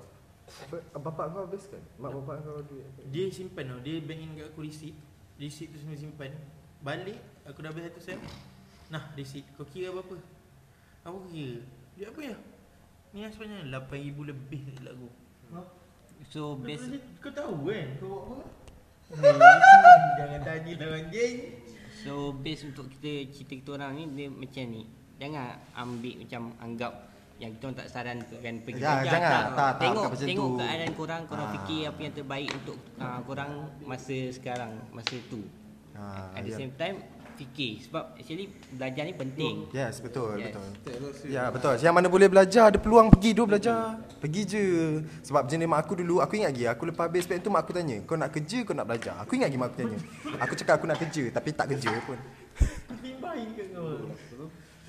[0.95, 1.84] Bapak kau habis kan?
[1.95, 2.84] Mak bapak kau duit.
[3.07, 3.79] Dia simpan tau.
[3.79, 4.95] Dia bank in kat aku receipt.
[5.39, 6.32] Receipt tu semua simpan.
[6.82, 8.19] Balik Aku dah habis satu sen
[8.91, 9.47] Nah receipt.
[9.55, 10.17] Kau kira berapa
[11.07, 11.61] Apa kau kira
[11.95, 12.36] Duit apa ya?
[13.11, 13.67] Ni yang sebenarnya.
[13.69, 15.09] 8,000 lebih tak silap aku
[16.32, 17.88] So base Kau tahu kan?
[18.01, 18.61] Kau buat apa
[19.14, 21.38] Jangan tanya lawan geng
[21.93, 24.84] So base untuk kita cerita kita orang ni dia macam ni.
[25.16, 26.93] Jangan ambil macam anggap
[27.38, 29.05] yang kita orang tak sarankan pergi Ya, belajar.
[29.12, 29.30] jangan.
[29.30, 30.57] Tak, tak, tengok bukan macam tengok tu.
[30.57, 31.53] keadaan korang, korang Ah.
[31.55, 33.51] fikir apa yang terbaik untuk uh, korang
[33.84, 35.41] masa sekarang, masa tu.
[35.91, 36.57] Ah, At the ya.
[36.57, 36.97] same time
[37.36, 39.55] fikir sebab actually belajar ni penting.
[39.71, 40.51] Yes, betul, Yes.
[40.51, 40.67] betul.
[41.27, 41.41] Ya.
[41.41, 41.73] Ya, betul.
[41.79, 43.99] Yang mana boleh belajar, ada peluang pergi dulu belajar.
[44.19, 44.63] Pergi je.
[45.23, 47.71] Sebab jenis mak aku dulu, aku ingat lagi, aku lepas habis SPM tu mak aku
[47.75, 49.13] tanya, kau nak kerja, kau nak belajar?
[49.23, 49.97] Aku ingat lagi mak aku tanya.
[50.41, 52.17] Aku cakap aku nak kerja, tapi tak kerja pun.
[53.01, 53.89] Timbahin kat kau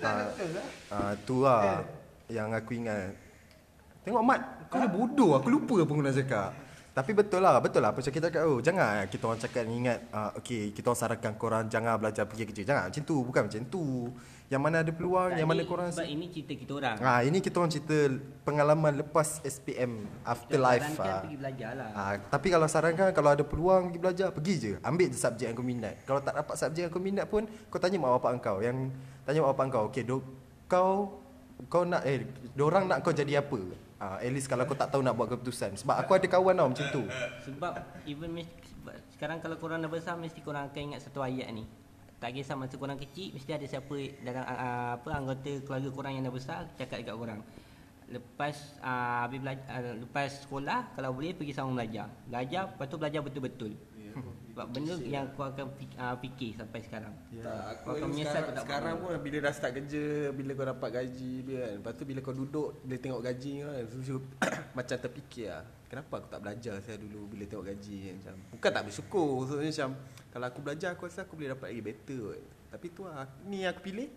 [0.02, 0.26] Ah,
[0.90, 1.86] ah, tu lah
[2.26, 3.14] yang aku ingat.
[4.02, 5.38] Tengok Mat, kau ni bodoh.
[5.38, 6.50] Aku lupa apa kau nak cakap.
[6.92, 8.42] Tapi betul lah, betul lah apa cakap kita cakap.
[8.44, 12.44] Oh, jangan kita orang cakap ingat, uh, okay, kita orang sarankan korang jangan belajar pergi
[12.44, 12.62] kerja.
[12.68, 13.84] Jangan macam tu, bukan macam tu.
[14.52, 15.88] Yang mana ada peluang, Tak, yang mana ni- korang...
[15.88, 16.96] sebab ini cerita kita orang.
[17.00, 17.96] Ah, ini kita orang cerita
[18.44, 20.84] pengalaman lepas SPM, afterlife.
[20.92, 21.20] Sarankan Ah.
[21.24, 21.90] pergi belajar lah.
[21.96, 24.72] Ah, tapi kalau sarankan kalau ada peluang pergi belajar, pergi je.
[24.84, 25.96] Ambil je subjek yang kau minat.
[26.04, 28.60] Kalau tak dapat subjek yang kau minat pun, kau tanya mak bapak kau.
[28.60, 28.92] Yang
[29.24, 30.20] tanya mak bapak kau, okey, do,
[30.68, 30.90] kau
[31.70, 32.20] kau nak eh
[32.58, 33.56] orang nak kau jadi apa?
[34.02, 35.78] Ah, at least kalau kau tak tahu nak buat keputusan.
[35.78, 37.06] Sebab aku ada kawan tau macam tu.
[37.46, 37.72] Sebab
[38.02, 41.62] even mes- sebab sekarang kalau korang dah besar mesti korang akan ingat satu ayat ni.
[42.18, 43.94] Tak kisah masa korang kecil mesti ada siapa
[44.26, 47.46] dalam uh, apa anggota keluarga korang yang dah besar cakap dekat korang.
[48.10, 52.10] Lepas uh, habis belajar uh, lepas sekolah kalau boleh pergi sama belajar.
[52.26, 53.72] Belajar lepas tu belajar betul-betul.
[54.52, 57.14] Sebab benda yang kau akan fik- uh, fikir sampai sekarang.
[57.40, 59.08] Tak, aku Kau akan menyesal sekarang, kau tak sekarang buat.
[59.16, 61.72] pun bila dah start kerja, bila kau dapat gaji dia kan.
[61.80, 64.14] Lepas tu bila kau duduk, bila tengok gaji kau kan, so,
[64.76, 65.64] macam terfikir lah.
[65.88, 68.34] Kenapa aku tak belajar saya dulu bila tengok gaji kan, macam.
[68.52, 69.88] Bukan tak bersyukur, so macam
[70.28, 72.40] kalau aku belajar aku rasa aku boleh dapat lagi better kot.
[72.76, 74.08] Tapi tu lah, ni aku pilih,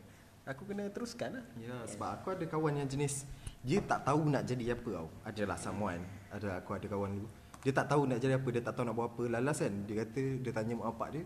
[0.43, 1.45] aku kena teruskan lah.
[1.55, 3.23] Ya, sebab aku ada kawan yang jenis
[3.65, 5.09] dia tak tahu nak jadi apa tau.
[5.25, 6.05] Adalah someone.
[6.29, 7.27] Ada aku ada kawan dulu.
[7.65, 9.23] Dia tak tahu nak jadi apa, dia tak tahu nak buat apa.
[9.25, 11.23] Lalas kan dia kata dia tanya mak bapak dia,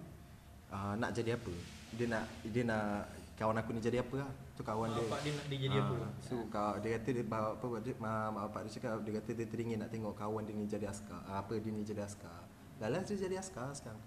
[0.71, 1.51] uh, nak jadi apa?
[1.99, 4.31] Dia nak dia nak kawan aku ni jadi apa lah.
[4.55, 5.03] Tu kawan dia.
[5.03, 5.95] Bapak dia nak dia jadi apa?
[5.99, 8.91] Ah, So kau dia kata dia bawa apa buat dia mak, mak bapak dia cakap
[9.03, 11.19] dia kata dia teringin nak tengok kawan dia ni jadi askar.
[11.27, 12.39] Ah, apa dia ni jadi askar.
[12.79, 13.99] Lalas dia jadi askar sekarang.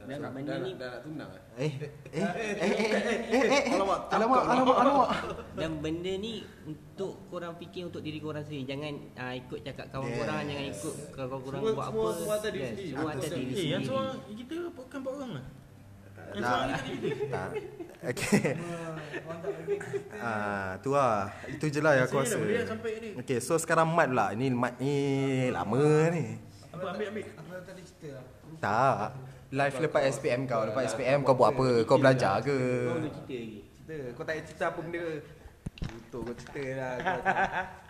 [0.00, 1.30] Dan dah, benda dah, ni dah, nak tunang?
[1.54, 1.70] Eh, eh,
[2.10, 2.24] eh,
[2.56, 3.62] eh, eh, eh, eh, eh.
[3.70, 5.08] Alamak, alamak, alamak, alamak.
[5.52, 6.32] Dan benda ni
[6.64, 8.64] untuk korang fikir untuk diri korang sendiri.
[8.66, 10.18] Jangan uh, ikut cakap kawan Yes.
[10.18, 12.16] korang, jangan ikut kalau korang Semua- buat semua- apa.
[12.16, 12.88] semua atas diri sendiri.
[12.90, 13.84] Semua Atas diri Eh, yang sendiri.
[13.86, 15.44] seorang kita bukan empat orang lah.
[16.20, 16.50] Yang Tak.
[16.50, 17.42] seorang ni tadi kita.
[18.00, 18.48] Okay.
[20.20, 21.28] Ah, tu lah.
[21.46, 22.36] Itu je lah yang aku rasa.
[22.36, 23.16] ni.
[23.16, 24.32] Okay, so sekarang Mat pula.
[24.32, 24.94] Ni Mat ni
[25.48, 25.80] lama
[26.10, 26.36] ni.
[26.70, 27.24] Apa ambil ambil.
[27.30, 28.24] Aku dah tadi cerita lah.
[28.58, 29.08] Tak.
[29.50, 30.62] Live lepas SPM kau.
[30.62, 31.82] Lepas SPM kau buat apa?
[31.82, 32.54] Kau belajar ke?
[32.86, 33.58] Kau boleh cerita lagi.
[33.66, 35.04] Cerita, kau tak cerita apa benda
[35.80, 37.20] Betul kau cerita lah kau,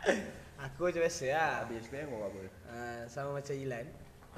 [0.65, 1.53] Aku macam biasa lah.
[1.65, 2.43] Habis SPM kau buat apa?
[2.73, 3.87] Uh, sama macam Ilan.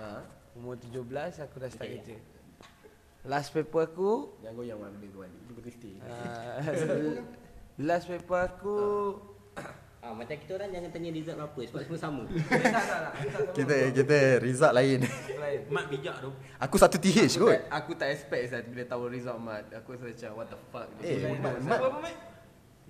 [0.03, 0.11] Ha?
[0.59, 2.16] Umur 17 aku dah start kerja.
[3.23, 5.31] Last paper aku Yang goyang mana benda tu kan
[6.03, 6.59] uh,
[7.87, 8.79] Last paper aku
[10.03, 12.22] Ah, macam kita orang jangan tanya result berapa sebab semua sama.
[12.50, 13.14] tak tak tak.
[13.55, 14.98] Kita kita result lain.
[15.38, 15.61] Lain.
[15.70, 16.30] Mat bijak tu.
[16.59, 17.55] Aku satu TH Aku kot.
[17.55, 20.86] tak, aku tak expect Zat bila tahu result mat Aku rasa macam what the fuck
[20.98, 21.78] Eh, Dia Mat, Mat.
[21.78, 22.16] Apa apa Mat?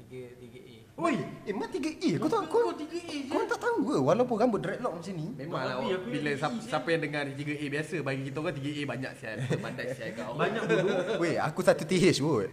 [0.03, 0.77] 3 3 A.
[1.03, 2.11] Oi, eh Mat 3E.
[2.17, 3.29] Kau tahu kau Kau 3A je.
[3.29, 5.27] kau tak tahu ke walaupun rambut dreadlock macam ni?
[5.37, 8.57] Memang lah Tapi aku Bila siapa, siapa yang dengar ni 3A biasa Bagi kita orang
[8.57, 10.97] 3A banyak sial Pandai sial kau Banyak bodoh.
[11.21, 12.49] Weh, aku satu TH kot.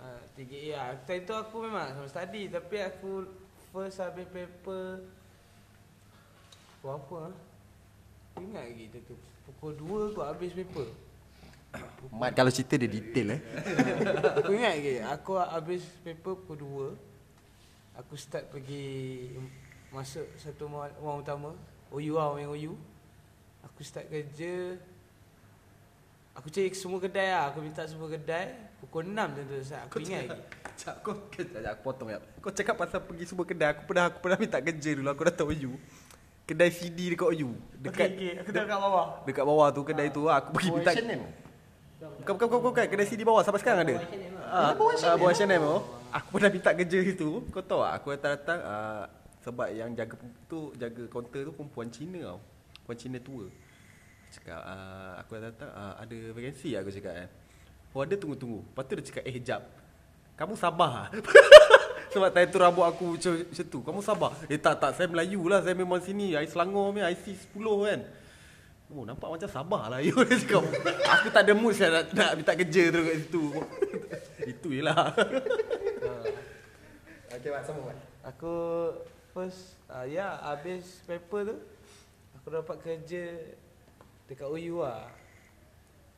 [0.00, 0.88] Uh, 3 A lah.
[1.02, 3.28] Time tu aku memang sama study tapi aku
[3.70, 5.02] first habis paper
[6.80, 7.34] Pukul apa ah?
[8.32, 9.16] Aku ingat lagi tu tu.
[9.44, 10.88] Pukul 2 aku habis paper.
[12.20, 13.40] Mat kalau cerita dia detail eh.
[14.40, 16.96] Aku ingat lagi Aku habis paper pukul
[17.94, 19.28] 2 Aku start pergi
[19.92, 21.50] Masuk satu orang utama
[21.92, 22.72] OU lah orang OU
[23.70, 24.80] Aku start kerja
[26.34, 29.84] Aku cari semua kedai lah Aku minta semua kedai Pukul 6 macam tu Ustaz.
[29.86, 30.40] Aku ingat lagi
[30.80, 32.18] Cak, kau kejap, aku potong ya.
[32.40, 33.68] Kau cakap pasal pergi semua kedai.
[33.76, 35.08] Aku pernah aku pernah minta kerja dulu.
[35.12, 35.76] Aku datang OU.
[36.48, 37.52] Kedai CD dekat OU.
[37.76, 38.32] Dekat okay, okay.
[38.40, 40.40] Aku dah kat bawah dekat bawah tu kedai tu lah.
[40.40, 40.96] aku pergi minta.
[40.96, 41.20] H&M.
[42.00, 42.84] Bukan bukan bukan, bukan.
[42.88, 43.94] kedai CD bawah sampai sekarang ada.
[44.48, 45.78] Ah, ah, bawah H&M tu.
[46.16, 47.30] Aku pernah minta kerja situ.
[47.52, 47.92] Kau tahu tak?
[48.00, 49.04] Aku datang-datang ah,
[49.44, 50.16] sebab yang jaga
[50.48, 52.40] tu jaga kaunter tu perempuan Cina tau.
[52.72, 53.44] Perempuan Cina tua.
[54.32, 57.28] Cakap ah, aku datang ah, ada vacancy aku cakap kan.
[57.28, 57.39] Oh
[57.98, 58.62] ada tunggu-tunggu.
[58.62, 59.62] Lepas tu dia cakap eh jap.
[60.38, 61.10] Kamu sabar.
[62.14, 63.78] Sebab time tu rambut aku macam, macam tu.
[63.82, 64.30] Kamu sabar.
[64.46, 64.94] Eh tak tak.
[64.94, 65.62] Saya Melayu lah.
[65.62, 66.34] Saya memang sini.
[66.38, 68.00] I Selangor ni IC 10 kan.
[68.90, 69.98] Oh nampak macam sabar lah.
[70.02, 70.66] You Dia cakap
[71.18, 73.44] Aku tak ada mood saya nak, nak minta kerja terus kat situ.
[74.54, 75.14] Itu je lah.
[77.30, 77.98] Okay, Mat, sama Mat.
[78.34, 78.54] Aku
[79.30, 81.56] first uh, ya habis paper tu
[82.34, 83.24] aku dapat kerja
[84.26, 85.06] dekat OU lah.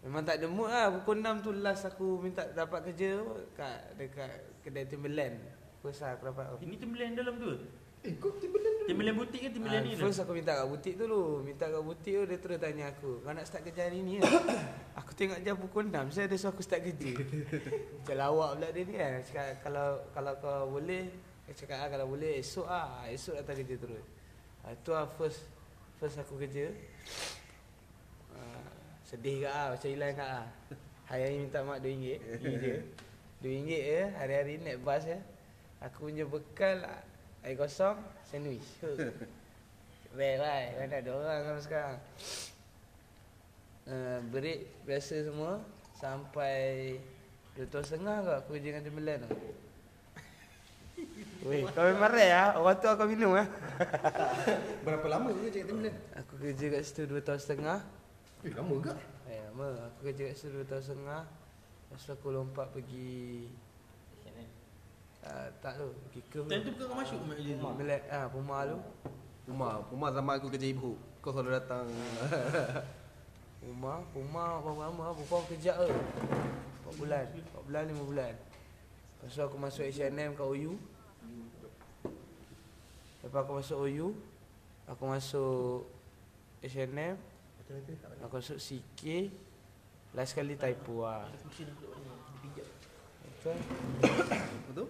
[0.03, 0.91] Memang tak ada mood lah.
[0.91, 3.23] Pukul 6 tu last aku minta dapat kerja
[3.55, 4.31] kat dekat
[4.61, 5.39] kedai Timberland.
[5.79, 6.59] First lah aku dapat.
[6.59, 7.53] Ini Timberland dalam tu?
[8.03, 9.95] Eh, kau Timberland Timberland butik ke Timberland Ah, ni?
[9.95, 13.23] first aku minta kat butik tu dulu Minta kat butik tu dia terus tanya aku
[13.23, 14.27] Kau nak start kerja hari ni kan?
[14.99, 17.15] aku tengok jam pukul 6 Saya ada suruh aku start kerja.
[18.03, 19.23] Macam lawak pula dia ni kan.
[19.23, 21.15] Cakap kalau kalau kau boleh
[21.47, 24.05] Dia cakap ah, kalau boleh esok ah Esok datang kerja terus.
[24.67, 25.47] Ah, Itu lah first
[26.03, 26.75] First aku kerja
[29.13, 30.47] Sedih kat ah Macam hilang kat ah.
[31.13, 32.09] Hari-hari minta mak RM2 Ini
[32.57, 32.77] je.
[33.45, 35.21] RM2 je Hari-hari naik bas ya
[35.85, 37.05] Aku punya bekal ah,
[37.45, 38.65] Air kosong Sandwich.
[40.17, 41.99] Rare lah Mana ada orang kan sekarang.
[43.85, 45.61] Uh, Break Biasa semua
[46.01, 46.97] Sampai
[47.53, 49.37] Dua tahun setengah kot Aku kerja dengan Timberland tu.
[51.53, 53.45] Weh, kau memang rare lah Orang tu kau minum lah
[54.89, 55.99] Berapa lama kau kerja kat Timberland?
[56.17, 58.01] Aku kerja kat situ dua tahun setengah
[58.43, 58.95] Eh, lama ke?
[59.31, 59.67] Eh, lama.
[59.87, 61.23] Aku kerja kat situ dua tahun setengah.
[61.87, 63.47] Lepas aku lompat pergi
[65.23, 65.95] uh, Tak tu.
[66.11, 67.63] Pergi ke Time tu bukan kau masuk mak kerja tu?
[67.79, 68.79] Melek, ah, Puma tu.
[69.47, 70.99] Umar Umar zaman aku kerja ibu.
[71.23, 71.87] Kau selalu datang.
[73.63, 75.03] Puma, Puma berapa lama?
[75.07, 75.87] Lah Puma kerja ke?
[76.91, 77.25] 4 bulan.
[77.31, 78.35] 4 bulan 5 bulan.
[79.23, 80.75] Lepas tu aku masuk H&M kat OU
[83.23, 84.07] Lepas aku masuk OU
[84.91, 85.87] Aku masuk
[86.59, 87.15] H&M
[88.23, 89.33] Aku masuk CK
[90.13, 91.25] Last kali typo lah
[93.43, 93.57] Betul?
[94.69, 94.87] Betul?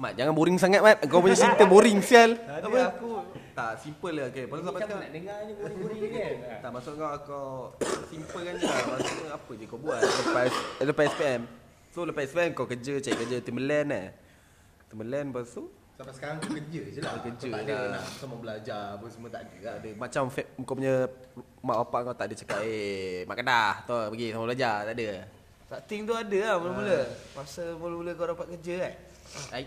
[0.00, 2.34] Mat jangan boring sangat Mat Kau punya cerita boring sial.
[2.40, 2.96] Tadi Apa?
[2.96, 4.48] aku Tak simple lah okay.
[4.48, 6.34] Pasal sampai Macam sekarang nak dengar je boring-boring ni kan?
[6.64, 7.48] Tak maksud kau kau
[8.08, 8.54] simple kan?
[8.56, 10.00] Je lah Maksudnya apa je kau buat?
[10.00, 11.42] Lepas Lepas SPM
[11.92, 14.08] So lepas SPM kau kerja Cari kerja Timberland eh.
[14.88, 15.68] Timberland lepas tu
[16.02, 17.14] Sampai sekarang kau kerja je lah.
[17.22, 17.90] Kerja Kau tak ada lah.
[17.94, 19.74] nak sama belajar apa semua tak ada lah.
[19.78, 20.94] ada Macam fa- kau punya
[21.62, 25.08] Mak bapak kau tak ada cakap Eh mak kedah Tu pergi sama belajar Tak ada
[25.70, 27.00] Starting tu ada lah mula-mula
[27.38, 28.94] Masa mula-mula kau dapat kerja kan
[29.54, 29.64] Ai.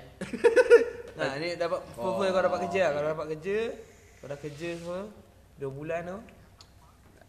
[1.23, 2.19] Nah ni dapat oh.
[2.19, 2.91] kau dapat kerja lah.
[2.99, 3.57] Kau dapat kerja
[4.19, 4.99] Kau dah kerja semua
[5.55, 6.19] 2 bulan tu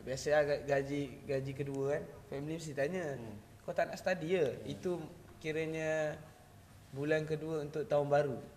[0.03, 3.63] Biasa lah ga- gaji gaji kedua kan Family mesti tanya hmm.
[3.63, 4.67] Kau tak nak study ke?
[4.67, 4.99] Itu
[5.39, 6.19] kiranya
[6.91, 8.56] Bulan kedua untuk tahun baru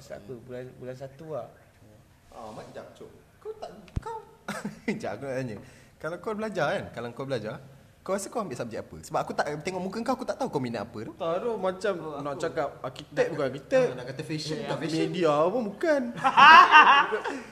[0.00, 1.44] Masa aku bulan bulan satu lah.
[2.32, 3.10] Ah, Mat jap cok.
[3.36, 3.68] Kau tak
[4.00, 4.16] kau?
[4.88, 5.56] Sekejap aku nak tanya.
[6.00, 6.84] Kalau kau belajar kan?
[6.96, 7.60] Kalau kau belajar
[8.00, 8.96] Kau rasa kau ambil subjek apa?
[9.04, 11.12] Sebab aku tak tengok muka kau Aku tak tahu kau minat apa tu.
[11.20, 11.94] Tak ada macam
[12.24, 13.86] Nak cakap arkitek bukan arkitek.
[13.92, 15.00] Nak kata fashion tak fashion.
[15.04, 16.02] media pun bukan.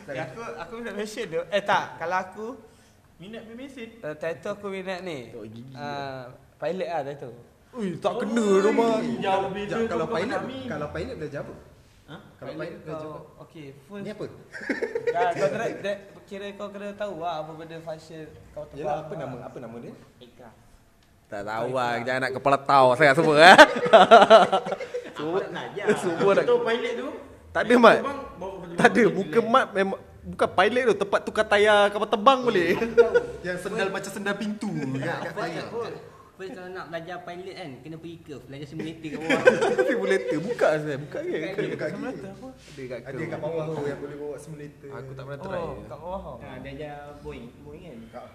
[0.09, 1.43] Ya, Aku aku minat fashion tu.
[1.53, 2.47] Eh tak Kalau aku
[3.21, 4.01] Minat mesin.
[4.01, 5.37] Uh, Title aku minat ni.
[5.37, 7.37] Tok gigi uh, Pilot lah title.
[7.77, 10.41] Ui tak kena tu mak Jauh beza Sekejap, Kalau pilot.
[10.65, 11.55] Kalau pilot belajar apa?
[12.09, 12.17] Ha?
[12.35, 13.21] Kalau pilot belajar apa?
[13.45, 14.25] Okay first Ni apa?
[15.07, 15.97] Dah, kau kena, dah,
[16.29, 18.81] kira kau kena tahu lah apa benda function kau terbang.
[18.81, 19.93] Yalah apa nama apa nama dia?
[20.19, 20.53] Ikrah
[21.29, 23.57] Tak tahu lah Jangan nak kepala tahu sangat semua eh
[25.19, 27.09] Apa nak ajar Semua nak- Tahu pilot tu
[27.51, 29.03] Tak ada mat kau Tak ada.
[29.11, 32.69] Muka mat memang Bukan pilot tu Tempat tukar tayar kapal terbang boleh
[33.41, 35.67] Yang sendal macam sendal pintu kat kat tayar.
[36.39, 39.43] First kalau nak belajar pilot kan Kena pergi curve Belajar simulator kat bawah.
[39.91, 41.75] Simulator Buka saya Buka ke Ada kat kiri.
[41.75, 44.89] Ada kat Ada kat bawah tu yang boleh bawa simulator.
[44.95, 45.59] Aku tak pernah try.
[45.59, 46.23] Oh, kat bawah.
[46.39, 47.47] ha, Dia ajar Boeing.
[47.61, 47.99] Boeing kan?
[48.15, 48.35] Kat-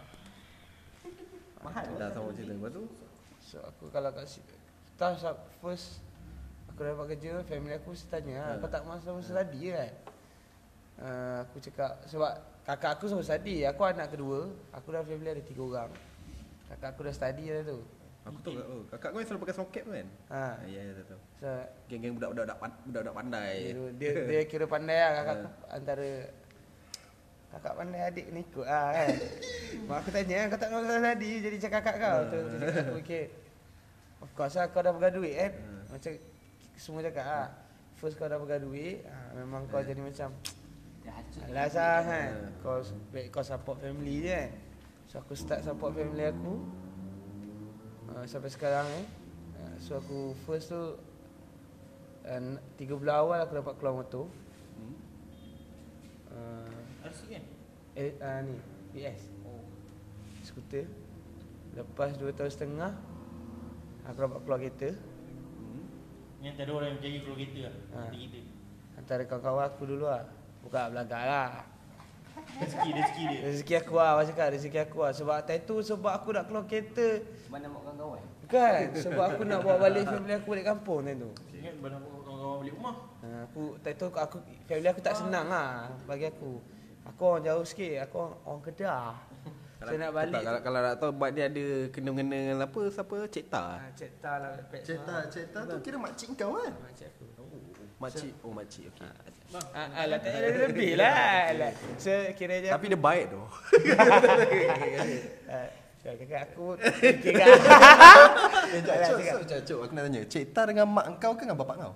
[1.64, 2.52] Mahal Dah sama cerita.
[2.52, 2.84] Lepas tu?
[3.40, 4.56] So aku kalau kat situ
[4.94, 6.04] Tak sab- first
[6.70, 9.92] Aku dapat kerja Family aku mesti tanya lah Kau tak masa masa study kan?
[10.96, 12.32] Uh, Aku cakap Sebab
[12.64, 15.92] Kakak aku semua study Aku anak kedua Aku dah family ada tiga orang.
[16.66, 17.80] Kakak aku dah study dah tu
[18.24, 20.08] Aku tahu oh, Kakak kau yang selalu pakai songket kan?
[20.32, 20.46] Ha.
[20.64, 21.48] Ya ya tahu So
[21.92, 22.56] Geng-geng budak-budak
[22.88, 23.76] budak-budak pandai.
[23.76, 26.12] dia, dia, dia kira pandai lah kakak aku Antara
[27.52, 29.08] Kakak pandai adik ni ikut lah kan?
[29.92, 32.20] Mak aku tanya kau tak nak study Jadi macam kakak kau?
[32.32, 33.26] Tu tu cakap aku fikir
[34.24, 35.52] Of course lah kau dah pegang duit kan?
[35.92, 36.12] Macam
[36.80, 37.48] semua cakap lah
[38.00, 40.32] First kau dah pegang duit ha, Memang kau jadi macam
[41.04, 42.30] Dah hancur Alas lah kan?
[42.64, 42.80] Kau,
[43.36, 44.50] kau support family je kan?
[45.12, 46.83] So aku start support family aku
[48.14, 49.06] uh, Sampai sekarang eh
[49.60, 50.82] uh, So aku first tu
[52.26, 52.42] uh,
[52.78, 54.30] Tiga bulan awal aku dapat keluar motor
[56.34, 57.44] uh, RC kan?
[57.98, 58.58] eh, uh, ni
[58.94, 59.66] PS oh.
[60.46, 60.86] Skuter
[61.74, 62.92] Lepas dua tahun setengah
[64.08, 64.94] Aku dapat keluar kereta
[66.44, 67.76] Ni antara orang yang berjaya keluar kereta lah.
[67.96, 68.00] Ha.
[68.12, 68.40] Kita.
[69.00, 70.28] Antara kawan-kawan aku dulu lah.
[70.60, 71.52] Bukan belagak lah.
[72.54, 73.40] Rezeki, rezeki dia.
[73.50, 75.12] Rezeki aku lah, macam cakap rezeki aku lah.
[75.14, 77.08] Sebab time tu sebab aku nak keluar kereta.
[77.50, 78.22] Sebab nak buat kawan-kawan.
[78.44, 81.32] Bukan, sebab aku nak bawa balik family aku balik kampung time tu.
[81.58, 82.96] Ingat barang kawan-kawan balik rumah.
[83.24, 84.38] Ha, aku time tu aku
[84.70, 86.62] family aku tak senang lah bagi aku.
[87.04, 89.12] Aku orang jauh sikit, aku orang, orang Kedah.
[89.84, 90.40] Saya nak balik.
[90.40, 93.92] Tak, kalau, kalau nak tahu Mak dia ada kena-mengena dengan apa Siapa Cik Ta Ha,
[93.92, 94.56] cek tak lah.
[94.72, 96.72] pek Cerita, cerita tu kira makcik kau kan?
[96.72, 97.26] Mak cik aku.
[98.02, 99.08] Makcik Oh makcik okay.
[99.54, 101.54] Ah, ah, lah, tak ada lebih lah.
[101.54, 101.72] lah.
[102.02, 103.38] So, kira je Tapi dia baik tu
[105.54, 105.70] Ah,
[106.02, 106.74] so, kakak aku
[107.22, 107.46] kira
[108.74, 110.22] Eh, Cok, Cok, Cok, Cok, Cok, aku nak tanya.
[110.26, 111.94] Cik Ta dengan mak kau ke dengan bapak kau?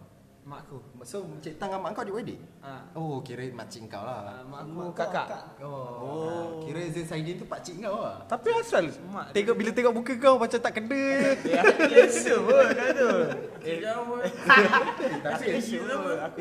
[0.47, 0.79] mak aku.
[1.07, 2.35] So, Cik Ta dengan mak kau adik-adik?
[2.59, 2.83] Ha.
[2.91, 4.27] Oh, kira makcik kau lah.
[4.27, 5.55] Ah, mak aku kakak.
[5.63, 8.27] Oh, kira Zain Saidin tu pakcik kau lah.
[8.27, 12.87] Tapi asal Mak Tengok bila tengok muka kau Macam tak kena Ya, lesa pun kat
[12.91, 13.09] tu.
[13.63, 13.79] Eh.
[15.23, 15.43] Tapi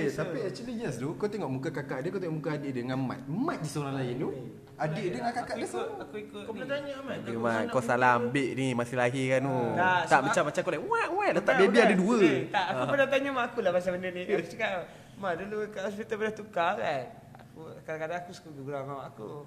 [0.03, 1.15] Eh, tapi actually yes tu.
[1.15, 3.23] Kau tengok muka kakak dia, kau tengok muka adik dia dengan mat.
[3.31, 4.31] Mat di seorang lain tu.
[4.77, 5.69] Adik dia dengan kakak dia.
[5.79, 6.95] Aku ikut Kau pernah tanya?
[7.23, 10.73] Dia Mat kau salah ambil ni Masih lahir kan tu Tak, Tak macam macam kau
[10.77, 13.73] like Wah wah Letak baby ada dua Eh, tak, aku pernah tanya mak aku lah
[13.73, 14.23] pasal benda ni.
[14.57, 14.89] Cakap,
[15.21, 17.05] mak dulu kat hospital pernah tukar kan.
[17.45, 19.45] Aku kadang-kadang aku suka gurau dengan mak aku.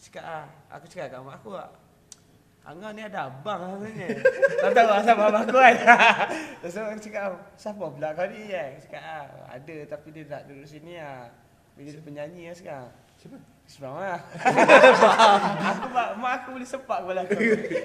[0.00, 1.68] Cakap ah, aku cakap kat mak aku ah.
[2.64, 4.08] Angah ni ada abang lah sebenarnya.
[4.64, 5.76] tak tahu asal abang aku kan.
[6.64, 7.28] Lepas tu aku cakap,
[7.60, 8.72] siapa pula kau ni kan?
[8.72, 11.28] Aku cakap ah, ada tapi dia tak duduk sini lah.
[11.76, 12.88] Dia jadi penyanyi lah sekarang.
[13.18, 13.38] Siapa?
[13.68, 14.22] Sebab lah.
[15.60, 17.36] aku mak, mak aku boleh sepak kepala aku.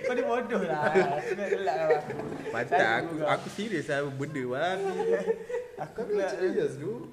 [0.08, 0.84] Kau ni bodoh lah.
[1.20, 2.12] Aku nak gelak dengan aku.
[2.72, 4.78] Saya aku aku serius lah benda wah.
[5.84, 7.12] Aku Tapi pula yes tu.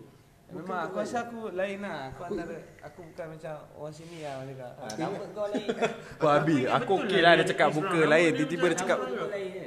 [0.51, 4.51] Memang aku rasa aku lain lah Aku antara Aku bukan macam orang sini lah Macam
[4.59, 5.69] cakap Ah, nama kau lain.
[6.19, 8.99] Wah Abi ingat Aku betul okey lah lah dia cakap muka lain Tiba-tiba dia cakap.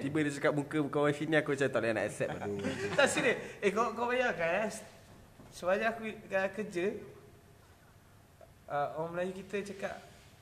[0.03, 2.67] Tiba dia cakap muka bukan orang sini Aku macam tak boleh nak accept Aduh
[2.99, 4.67] Tak serius Eh kau kau bayangkan eh
[5.55, 6.01] Sebanyak aku
[6.51, 6.85] kerja
[8.65, 9.95] uh, Orang Melayu kita cakap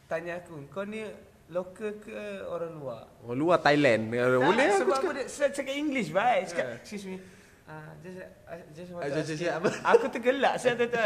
[0.06, 1.06] Tanya aku Kau ni
[1.48, 2.14] lokal ke
[2.44, 6.10] orang luar Orang luar Thailand Boleh tak, aku Sebab cakap aku dia, saya cakap English
[6.10, 6.78] baik Cakap Eh.
[6.78, 7.18] excuse me
[7.64, 8.28] Ah, just, uh,
[8.76, 9.80] just Ah, want to just- just-?
[9.96, 11.00] Aku tergelak saya tu tu.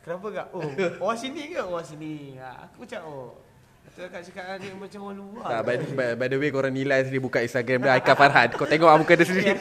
[0.00, 0.46] Kenapa kak?
[0.50, 0.64] Oh,
[1.02, 1.60] orang sini ke?
[1.60, 2.40] Orang sini.
[2.40, 3.28] Ha, aku macam oh.
[3.92, 5.44] Tu kak cakap ah, ni macam orang luar.
[5.46, 8.64] tak, by, by, by the way korang nilai sendiri buka Instagram dia Aika Farhan Kau
[8.64, 9.60] tengok lah muka dia sendiri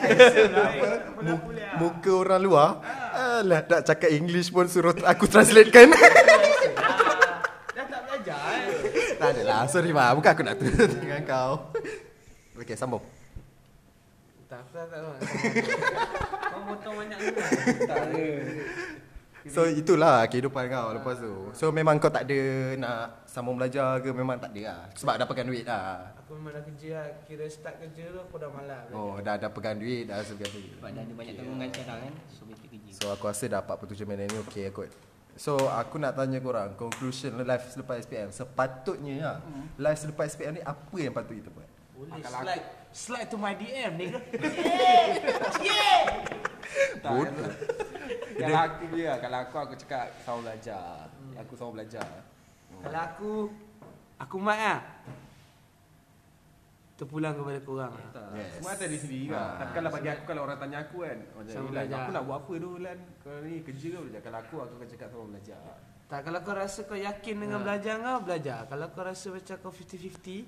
[1.20, 1.43] Mu-
[1.78, 2.70] Muka orang luar.
[3.12, 5.91] Alah, nak cakap English pun suruh aku translatekan.
[7.76, 9.14] Dah tak belajar eh.
[9.26, 10.13] Tak adalah, sorry ma.
[10.13, 11.51] Bukan aku nak turun dengan kau.
[12.61, 13.03] Okey, sambung.
[14.45, 15.09] Tak, aku tak tahu.
[16.53, 17.28] Kau potong banyak ni.
[17.89, 18.26] Tak ada.
[19.45, 21.53] So itulah kehidupan kau lepas tu.
[21.53, 22.39] So memang kau tak ada
[22.82, 24.82] nak sambung belajar ke memang tak ada lah.
[24.97, 26.17] Sebab dah pegang duit lah.
[26.26, 27.07] Aku memang dah kerja lah.
[27.30, 28.89] Kira start kerja tu aku dah malas.
[28.89, 30.73] Oh, dah dah pegang duit dah sebagai duit.
[30.82, 32.13] Sebab dah ada banyak tanggungan sekarang kan.
[32.34, 32.89] So kerja.
[32.89, 34.89] So aku rasa dah 47 minit ni okey kot.
[35.36, 38.31] So aku nak tanya korang conclusion live selepas SPM.
[38.31, 39.38] Sepatutnya lah,
[39.75, 41.69] live selepas SPM ni apa yang patut kita buat?
[41.95, 42.65] Boleh slide.
[42.95, 44.19] Slide to my DM ni ke?
[47.03, 47.51] Bodoh.
[48.36, 51.07] Kalau aku dia Kalau aku aku cakap Sama belajar
[51.39, 52.07] Aku sama belajar
[52.83, 53.31] Kalau aku
[54.19, 54.79] Aku mat lah
[56.96, 57.91] Terpulang kepada korang.
[57.91, 58.32] Lah.
[58.34, 58.56] Yes.
[58.56, 61.52] Semua ada di sendiri kan Tapi kalau bagi aku Kalau orang tanya aku kan Macam
[61.52, 61.98] Sama Lan belajar.
[62.00, 62.98] Aku nak buat apa dulu Lan?
[63.20, 64.00] Kau ni kerja ke?
[64.00, 65.60] Belajar Kalau aku Aku akan cakap sama belajar.
[66.06, 67.64] Tak kalau kau rasa kau yakin dengan Ha.
[67.66, 68.60] belajar kau belajar.
[68.64, 70.46] Kalau kau rasa macam kau 50-50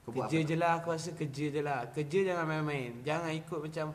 [0.00, 0.72] Kau buat Kerja je lah.
[0.80, 1.78] Aku rasa kerja je lah.
[1.92, 2.90] Kerja jangan main-main.
[3.00, 3.86] Jangan ikut macam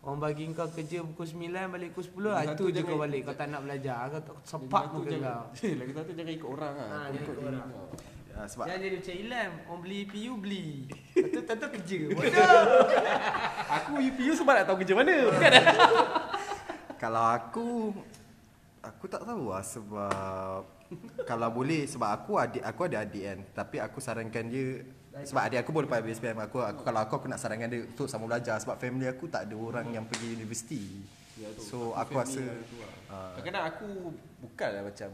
[0.00, 3.20] Orang bagi kau kerja pukul 9 balik pukul 10 ah, Lagi Itu je kau balik.
[3.24, 3.96] Kau tak nak belajar.
[4.08, 5.42] Kau tak sepak muka kau.
[5.54, 7.68] Lagi satu jangan ikut orang lah Ha, ikut diri orang.
[8.34, 10.66] Ha, sebab Jangan jadi macam Ilham Orang beli PU beli.
[11.14, 12.00] Tentu tentu kerja.
[12.18, 12.62] Bodoh
[13.80, 15.16] Aku UPU sebab nak tahu kerja mana.
[15.30, 15.52] Bukan
[17.02, 17.66] kalau aku
[18.84, 20.60] aku tak tahu lah sebab
[21.24, 23.38] kalau boleh sebab aku adik aku ada adik kan.
[23.64, 24.82] Tapi aku sarankan dia
[25.14, 28.10] sebab adik aku boleh lepas SPM aku, aku kalau aku aku nak sarankan dia untuk
[28.10, 30.82] sama belajar sebab family aku tak ada orang yang pergi universiti.
[31.58, 32.42] So aku rasa
[33.10, 35.10] ah, Kadang-kadang aku Bukanlah macam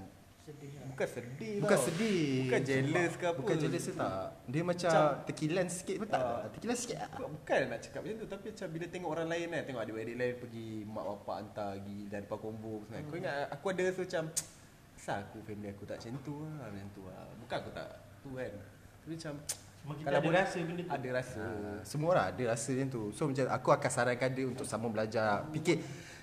[0.90, 1.86] Bukan sedih bukan tau.
[1.86, 2.24] sedih.
[2.44, 4.28] Bukan jealous ke apa Bukan jealous ke tak.
[4.50, 4.92] Dia macam
[5.24, 6.20] terkilan sikit pun tak.
[6.20, 6.48] Ah.
[6.52, 6.96] Terkilan sikit.
[7.00, 7.08] lah.
[7.14, 10.16] Bukan, bukan nak cakap macam tu Tapi macam bila tengok orang lain kan Tengok adik-adik
[10.20, 13.02] lain pergi Mak bapak hantar pergi Dan depan combo hmm.
[13.08, 14.24] Kau ingat aku ada rasa macam
[15.00, 17.88] Asal aku family aku tak macam tu lah Macam tu lah Bukan aku tak
[18.20, 18.52] tu kan
[19.00, 19.34] Tapi macam
[19.80, 20.92] Cuma kita Kalau ada rasa benda tu.
[20.92, 23.02] Ada rasa Ah, semua orang ada rasa macam tu.
[23.16, 25.48] So macam aku akan sarankan dia untuk sama belajar.
[25.56, 26.19] Fikir sap,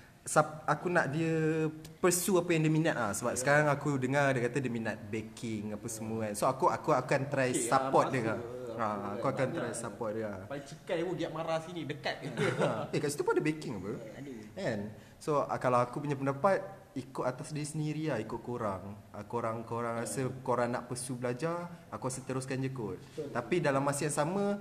[0.68, 1.64] aku nak dia
[2.04, 3.12] pursue apa yang dia minat ah.
[3.16, 3.40] Sebab yeah.
[3.40, 6.34] sekarang aku dengar dia kata dia minat baking apa semua kan.
[6.36, 8.36] So aku aku akan try Cake support lah, dia
[8.78, 12.28] ha, Aku akan try support dia Paling cikai pun giat marah sini dekat.
[12.94, 13.92] Eh kat situ pun ada baking apa?
[14.20, 14.32] Ada.
[14.54, 14.78] Kan?
[15.18, 16.60] So ah, kalau aku punya pendapat
[16.92, 18.96] Ikut atas diri sendiri lah Ikut korang.
[19.16, 23.00] Ah, Korang korang rasa Korang nak pursue belajar Aku rasa teruskan je kot.
[23.32, 24.60] Tapi dalam masa yang sama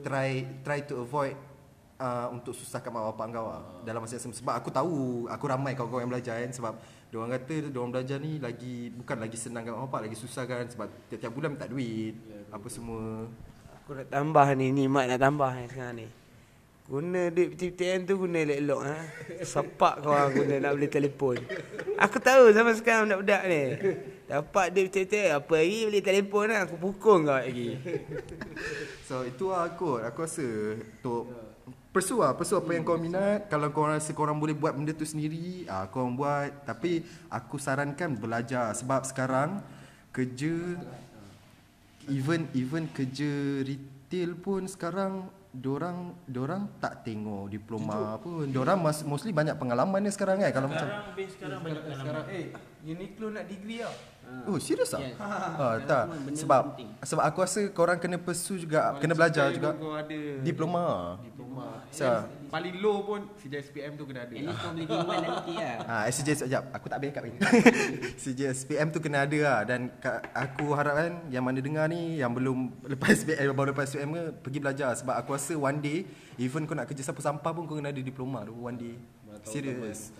[0.00, 1.36] Try Try to avoid
[2.02, 5.44] uh, Untuk susahkan mak bapak kau lah Dalam masa yang sama Sebab aku tahu Aku
[5.46, 6.74] ramai kawan-kawan yang belajar kan Sebab
[7.14, 10.66] Diorang kata Diorang belajar ni lagi Bukan lagi senang kat mak bapak Lagi susah kan
[10.66, 12.18] Sebab tiap-tiap bulan minta duit
[12.50, 13.30] Apa semua
[13.82, 16.06] Aku nak tambah ni, ni mak nak tambah ni sekarang ni.
[16.86, 18.96] Guna duit PTPTN tu guna elok-elok ha.
[19.42, 21.42] Sepak kau orang guna nak beli telefon.
[21.98, 23.62] Aku tahu sama sekarang budak-budak ni.
[24.30, 26.62] Dapat duit PTPTN apa hari beli telefon lah.
[26.62, 27.74] Aku pukul kau lagi.
[29.02, 30.46] So itu lah kot Aku rasa
[30.78, 31.26] Untuk
[31.92, 33.52] Pursue lah Pursue apa yang kau minat.
[33.52, 36.64] Kalau kau rasa korang boleh buat benda tu sendiri ah, Korang buat.
[36.64, 38.72] Tapi Aku sarankan belajar.
[38.72, 39.60] Sebab sekarang
[40.08, 40.80] Kerja
[42.08, 49.36] Even Even kerja retail pun sekarang Dorang Dorang tak tengok diploma pun Dorang mas, mostly
[49.36, 50.48] banyak pengalaman ni sekarang kan?
[50.48, 52.04] Kalau macam Sekarang sekarang banyak pengalaman.
[52.08, 52.46] Sekarang eh
[52.82, 54.11] Uniqlo nak degree tau.
[54.42, 55.00] Oh serius ah?
[55.00, 55.14] Yes.
[55.22, 56.04] Ah, tak
[56.34, 56.88] Sebab penting.
[56.98, 61.14] Sebab aku rasa korang kena pursue juga Kena belajar juga Kau ada Diploma
[61.52, 61.84] diploma.
[61.92, 62.08] So,
[62.52, 64.32] Paling low pun CJSPM tu kena ada.
[64.36, 65.76] At least kau boleh nanti lah.
[65.88, 66.62] Ah, SJ sekejap.
[66.76, 67.32] Aku tak backup ni.
[68.20, 69.88] CJ SPM tu kena ada lah dan
[70.36, 74.58] aku harapkan yang mana dengar ni yang belum lepas SPM baru lepas SPM ke pergi
[74.60, 76.04] belajar sebab aku rasa one day
[76.36, 78.94] even kau nak kerja sapu sampah pun kau kena ada diploma tu one day.
[79.48, 80.12] Serius.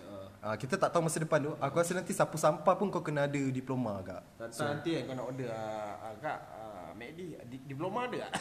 [0.43, 1.55] Ah, kita tak tahu masa depan tu.
[1.55, 4.19] Aku rasa nanti sapu sampah pun kau kena ada diploma agak.
[4.51, 8.31] So, nanti kan kau nak order ah, kak ah, McD di- diploma ada tak?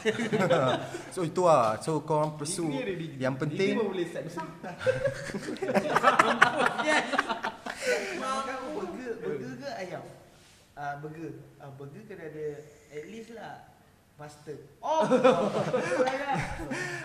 [1.15, 1.79] so itu lah.
[1.79, 3.23] So kau orang pursue Degree ada degree.
[3.23, 4.51] yang penting pun boleh set besar.
[8.19, 10.03] Makan burger, burger ke ayam?
[10.75, 11.33] Ah burger.
[11.63, 12.47] Ah burger kena ada
[12.93, 13.72] at least lah
[14.23, 14.55] pasta.
[14.79, 15.03] Oh.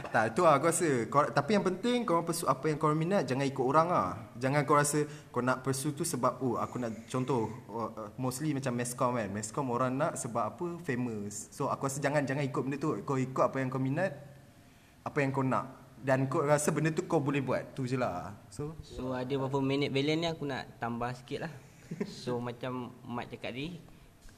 [0.07, 3.27] Tak, itu lah aku rasa kau, Tapi yang penting kau pursue apa yang kau minat
[3.27, 4.09] Jangan ikut orang lah.
[4.39, 5.03] Jangan kau rasa
[5.33, 9.27] kau nak pursue tu sebab Oh aku nak contoh oh, uh, Mostly macam mescom kan.
[9.27, 10.67] Mescom orang nak sebab apa?
[10.85, 11.51] Famous.
[11.51, 12.95] So aku rasa jangan jangan ikut benda tu.
[13.03, 14.15] Kau ikut apa yang kau minat
[15.03, 15.75] Apa yang kau nak.
[15.99, 17.75] Dan kau rasa benda tu kau boleh buat.
[17.75, 18.31] Tu je lah.
[18.47, 21.53] So So ada beberapa minit balance ni aku nak tambah sikit lah.
[22.07, 23.79] So macam Mat cakap tadi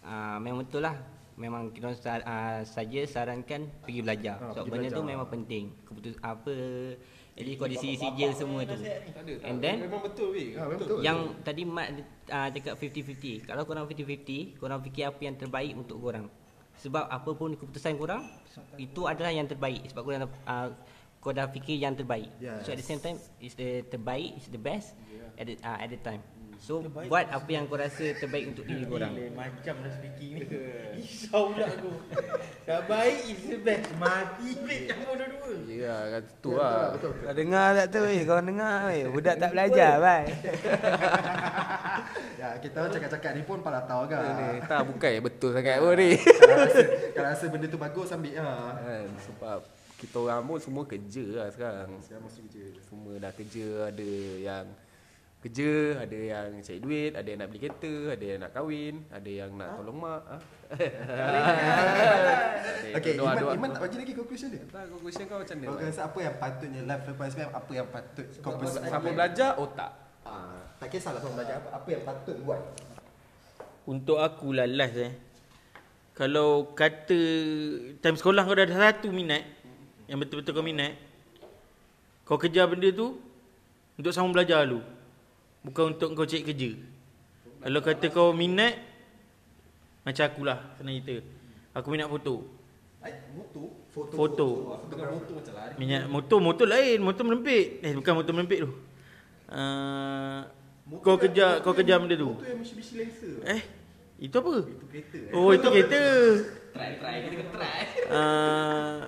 [0.06, 4.72] uh, Memang betul lah Memang kita orang uh, saja sarankan pergi belajar Ah, So pergi
[4.76, 5.08] benda tu belajar.
[5.08, 6.56] memang penting Keputus apa
[7.32, 9.34] At least kondisi sijil semua tu Tak ada.
[9.48, 10.60] And then memang betul weh.
[10.60, 11.00] Ah, memang betul.
[11.00, 11.88] Yang tadi Mat
[12.28, 16.28] uh, cakap 50-50 Kalau korang 50-50 Korang fikir apa yang terbaik untuk korang
[16.76, 18.28] Sebab apa pun keputusan korang
[18.76, 20.68] Itu adalah yang terbaik Sebab korang dah, uh,
[21.18, 22.68] kau dah fikir yang terbaik Yes.
[22.68, 24.92] So at the same time It's the terbaik It's the best
[25.40, 26.20] at, the, uh, at the time
[26.60, 30.44] So buat apa yang kau rasa terbaik untuk diri korang Gila, macam dah speaking ni.
[31.00, 31.92] Risau pula aku.
[32.68, 33.88] Tak baik is the best.
[33.96, 35.52] Mati baik campur dua-dua.
[35.72, 37.00] Ya, kan tu lah.
[37.00, 38.22] Kau dengar tak tu weh?
[38.28, 39.08] Kau dengar weh?
[39.16, 40.28] Budak tak belajar bye.
[42.44, 45.80] ya, Kita orang cakap-cakap ni pun Pala tahu kan Ni, tak bukan yang betul sangat
[45.80, 46.20] pun ni.
[47.16, 49.60] kalau, rasa, benda tu bagus ambil lah Kan, sebab
[50.00, 51.90] kita orang pun semua kerja lah sekarang.
[52.04, 54.66] Sekarang mesti kerja Semua dah kerja, ada yang
[55.40, 59.30] kerja, ada yang cari duit, ada yang nak beli kereta, ada yang nak kahwin, ada
[59.30, 60.22] yang nak tolong mak.
[60.28, 60.38] Ha?
[62.90, 63.76] Okay, doa, Iman, doa, Iman doa.
[63.78, 65.90] tak bagi lagi conclusion dia Tak, conclusion kau macam Kau mana?
[65.90, 69.92] rasa apa yang patutnya life lepas SPM Apa yang patut kau Siapa belajar, otak.
[70.26, 72.62] Ah, Tak kisahlah kau belajar apa Apa yang patut buat
[73.86, 75.14] Untuk aku lah last eh.
[76.14, 77.22] Kalau kata
[78.04, 79.40] time sekolah kau dah ada satu minat
[80.10, 80.98] yang betul-betul kau minat,
[82.26, 83.22] kau kejar benda tu
[83.96, 84.84] untuk sama belajar dulu.
[85.60, 86.72] Bukan untuk kau cari kerja.
[87.60, 88.80] Kalau kata kau minat
[90.08, 91.20] macam akulah senang cerita.
[91.76, 92.60] Aku minat foto.
[93.32, 94.48] Motor Foto Foto.
[94.92, 97.66] Dengan motor macam lari Minat motor, motor lain, motor melempit.
[97.80, 98.70] Eh bukan motor melempit tu.
[99.50, 100.46] Uh,
[101.00, 102.36] kau kejar kau kejar benda tu.
[102.36, 103.62] Motor yang Mitsubishi Lancer Eh,
[104.20, 104.52] itu apa?
[104.68, 105.32] Itu kereta eh.
[105.32, 106.02] Oh itu kereta
[106.76, 107.82] Try try kita try
[108.12, 109.00] uh,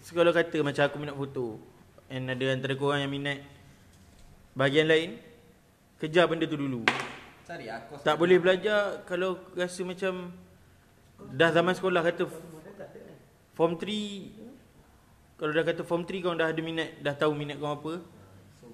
[0.00, 1.58] so Kalau kata macam aku minat foto
[2.08, 3.42] And ada antara korang yang minat
[4.54, 5.18] Bahagian lain
[6.02, 6.82] Kejar benda tu dulu.
[7.46, 10.30] Cari aku Tak boleh belajar Kalau rasa macam
[11.34, 12.26] Dah zaman sekolah kata
[13.54, 17.70] Form 3 Kalau dah kata form 3 Kau dah ada minat Dah tahu minat kau
[17.70, 18.02] apa.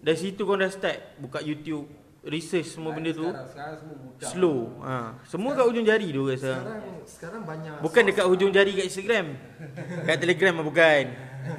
[0.04, 1.88] Dari situ kau dah start Buka YouTube
[2.20, 4.28] research semua benda tu Sekarang, sekarang semua mudah.
[4.28, 4.58] slow.
[4.80, 6.52] Ha, semua kat hujung jari tu rasa.
[6.52, 7.74] Sekarang sekarang banyak.
[7.78, 9.26] Bukan dekat hujung jari kat Instagram.
[10.02, 11.04] Kat Telegram mah bukan.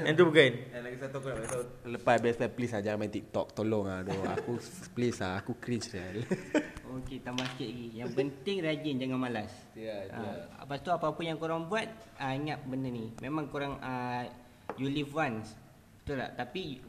[0.05, 0.51] Yang tu bukan.
[0.69, 1.63] Eh, lagi satu aku nak bagi tahu.
[1.89, 3.47] Lepas best friend please lah jangan main TikTok.
[3.53, 4.21] Tolong lah doh.
[4.29, 4.51] Aku
[4.91, 6.05] please lah aku cringe lah.
[6.99, 7.87] Okey, tambah sikit lagi.
[7.95, 9.51] Yang penting rajin jangan malas.
[9.73, 10.21] Ya, Ha,
[10.59, 11.87] lepas tu apa-apa yang korang buat,
[12.17, 13.09] uh, ingat benda ni.
[13.17, 14.27] Memang korang uh,
[14.75, 15.55] you live once.
[16.03, 16.35] Betul tak?
[16.35, 16.83] Tapi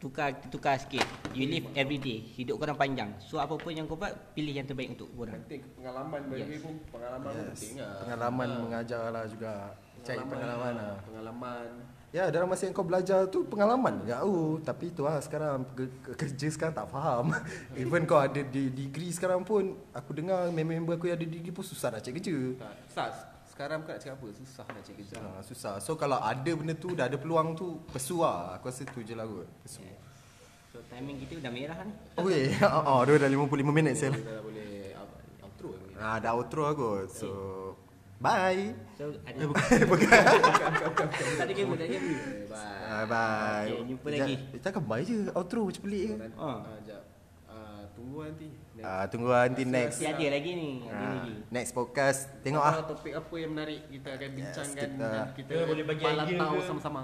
[0.00, 1.04] tukar tukar sikit.
[1.30, 2.24] You live every day.
[2.34, 3.12] Hidup korang panjang.
[3.20, 5.36] So apa pun yang kau buat, pilih yang terbaik untuk korang.
[5.44, 6.64] Penting pengalaman bagi Yes.
[6.64, 7.92] pun pengalaman pun penting lah.
[8.00, 9.52] Pengalaman mengajar lah juga.
[10.00, 10.96] Cari pengalaman lah.
[11.04, 11.68] Pengalaman.
[12.10, 15.86] Ya dalam masa yang kau belajar tu pengalaman juga oh, Tapi tu lah sekarang ke-
[16.02, 17.30] ke- kerja sekarang tak faham
[17.78, 21.62] Even kau ada di degree sekarang pun Aku dengar member aku yang ada degree pun
[21.62, 23.29] susah nak cari kerja Tak, susah.
[23.60, 24.28] Sekarang kau nak cakap apa?
[24.32, 25.16] Susah nak cari kerja.
[25.20, 28.88] ha, Susah So kalau ada benda tu dah ada peluang tu Pesu lah Aku rasa
[28.88, 29.84] tu je lah kot Pesu
[30.72, 31.92] So timing kita dah merah ni.
[32.16, 32.48] Oh weh
[32.88, 35.12] Oh dia dah 55 minit sel dah boleh out-
[35.44, 35.92] outro ni.
[35.92, 37.28] Ah, dah outro aku So
[38.16, 39.36] Bye So ada
[41.36, 42.06] tak ada game, tak ada game.
[42.48, 44.34] Bye bye Okay, jumpa lagi.
[44.46, 46.64] Eh, Cakap bye je Outro macam pelik je Nanti, Ah.
[46.64, 47.02] ah, jap.
[47.44, 48.48] Ah, tunggu nanti.
[48.80, 49.98] Ah, Tunggu lah nanti next.
[49.98, 51.32] Masih ada lagi ni, ada Ah, lagi.
[51.48, 52.20] Next podcast.
[52.40, 52.86] Tengok Apa ah.
[52.86, 57.02] topik apa yang menarik kita akan bincangkan kita- dan kita Kita boleh bagi idea sama-sama.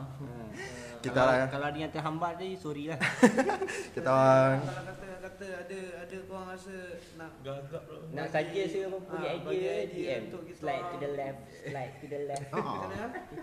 [1.02, 3.00] Kita kalau, lah kalau ada yang terhambat tadi, sorry lah.
[3.96, 6.76] Kita orang Kalau kata kata ada ada korang rasa
[7.18, 8.00] nak Gagap lah.
[8.14, 10.22] Nak saja saya apa bagi Ah, idea, idea DM.
[10.56, 12.48] Slide to the left, slide to the left.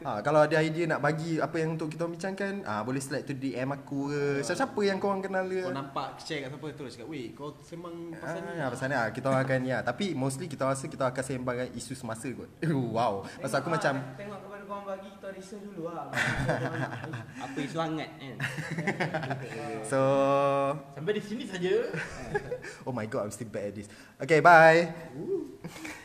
[0.02, 3.38] Ha, kalau ada idea nak bagi apa yang untuk kita bincangkan, ah boleh slide tu
[3.38, 4.24] DM aku ke.
[4.42, 5.62] Siapa-siapa yang korang kenal ke.
[5.62, 8.96] Kau nampak share kat siapa terus cakap, "Weh, kau sembang pasal ni." Ah, pasal ni
[8.98, 9.78] ah, kita akan ya.
[9.86, 12.50] Tapi mostly kita rasa kita akan sembangkan isu semasa kot.
[12.98, 13.22] wow.
[13.38, 16.08] Pasal aku Tengok macam lah, Tengok kepada korang bagi Kita research dulu lah
[17.44, 18.38] Apa isu hangat kan?
[19.92, 20.00] so
[20.96, 21.92] Sampai di sini saja.
[22.88, 23.92] oh my god, I'm still bad at this.
[24.24, 26.00] Okay, bye.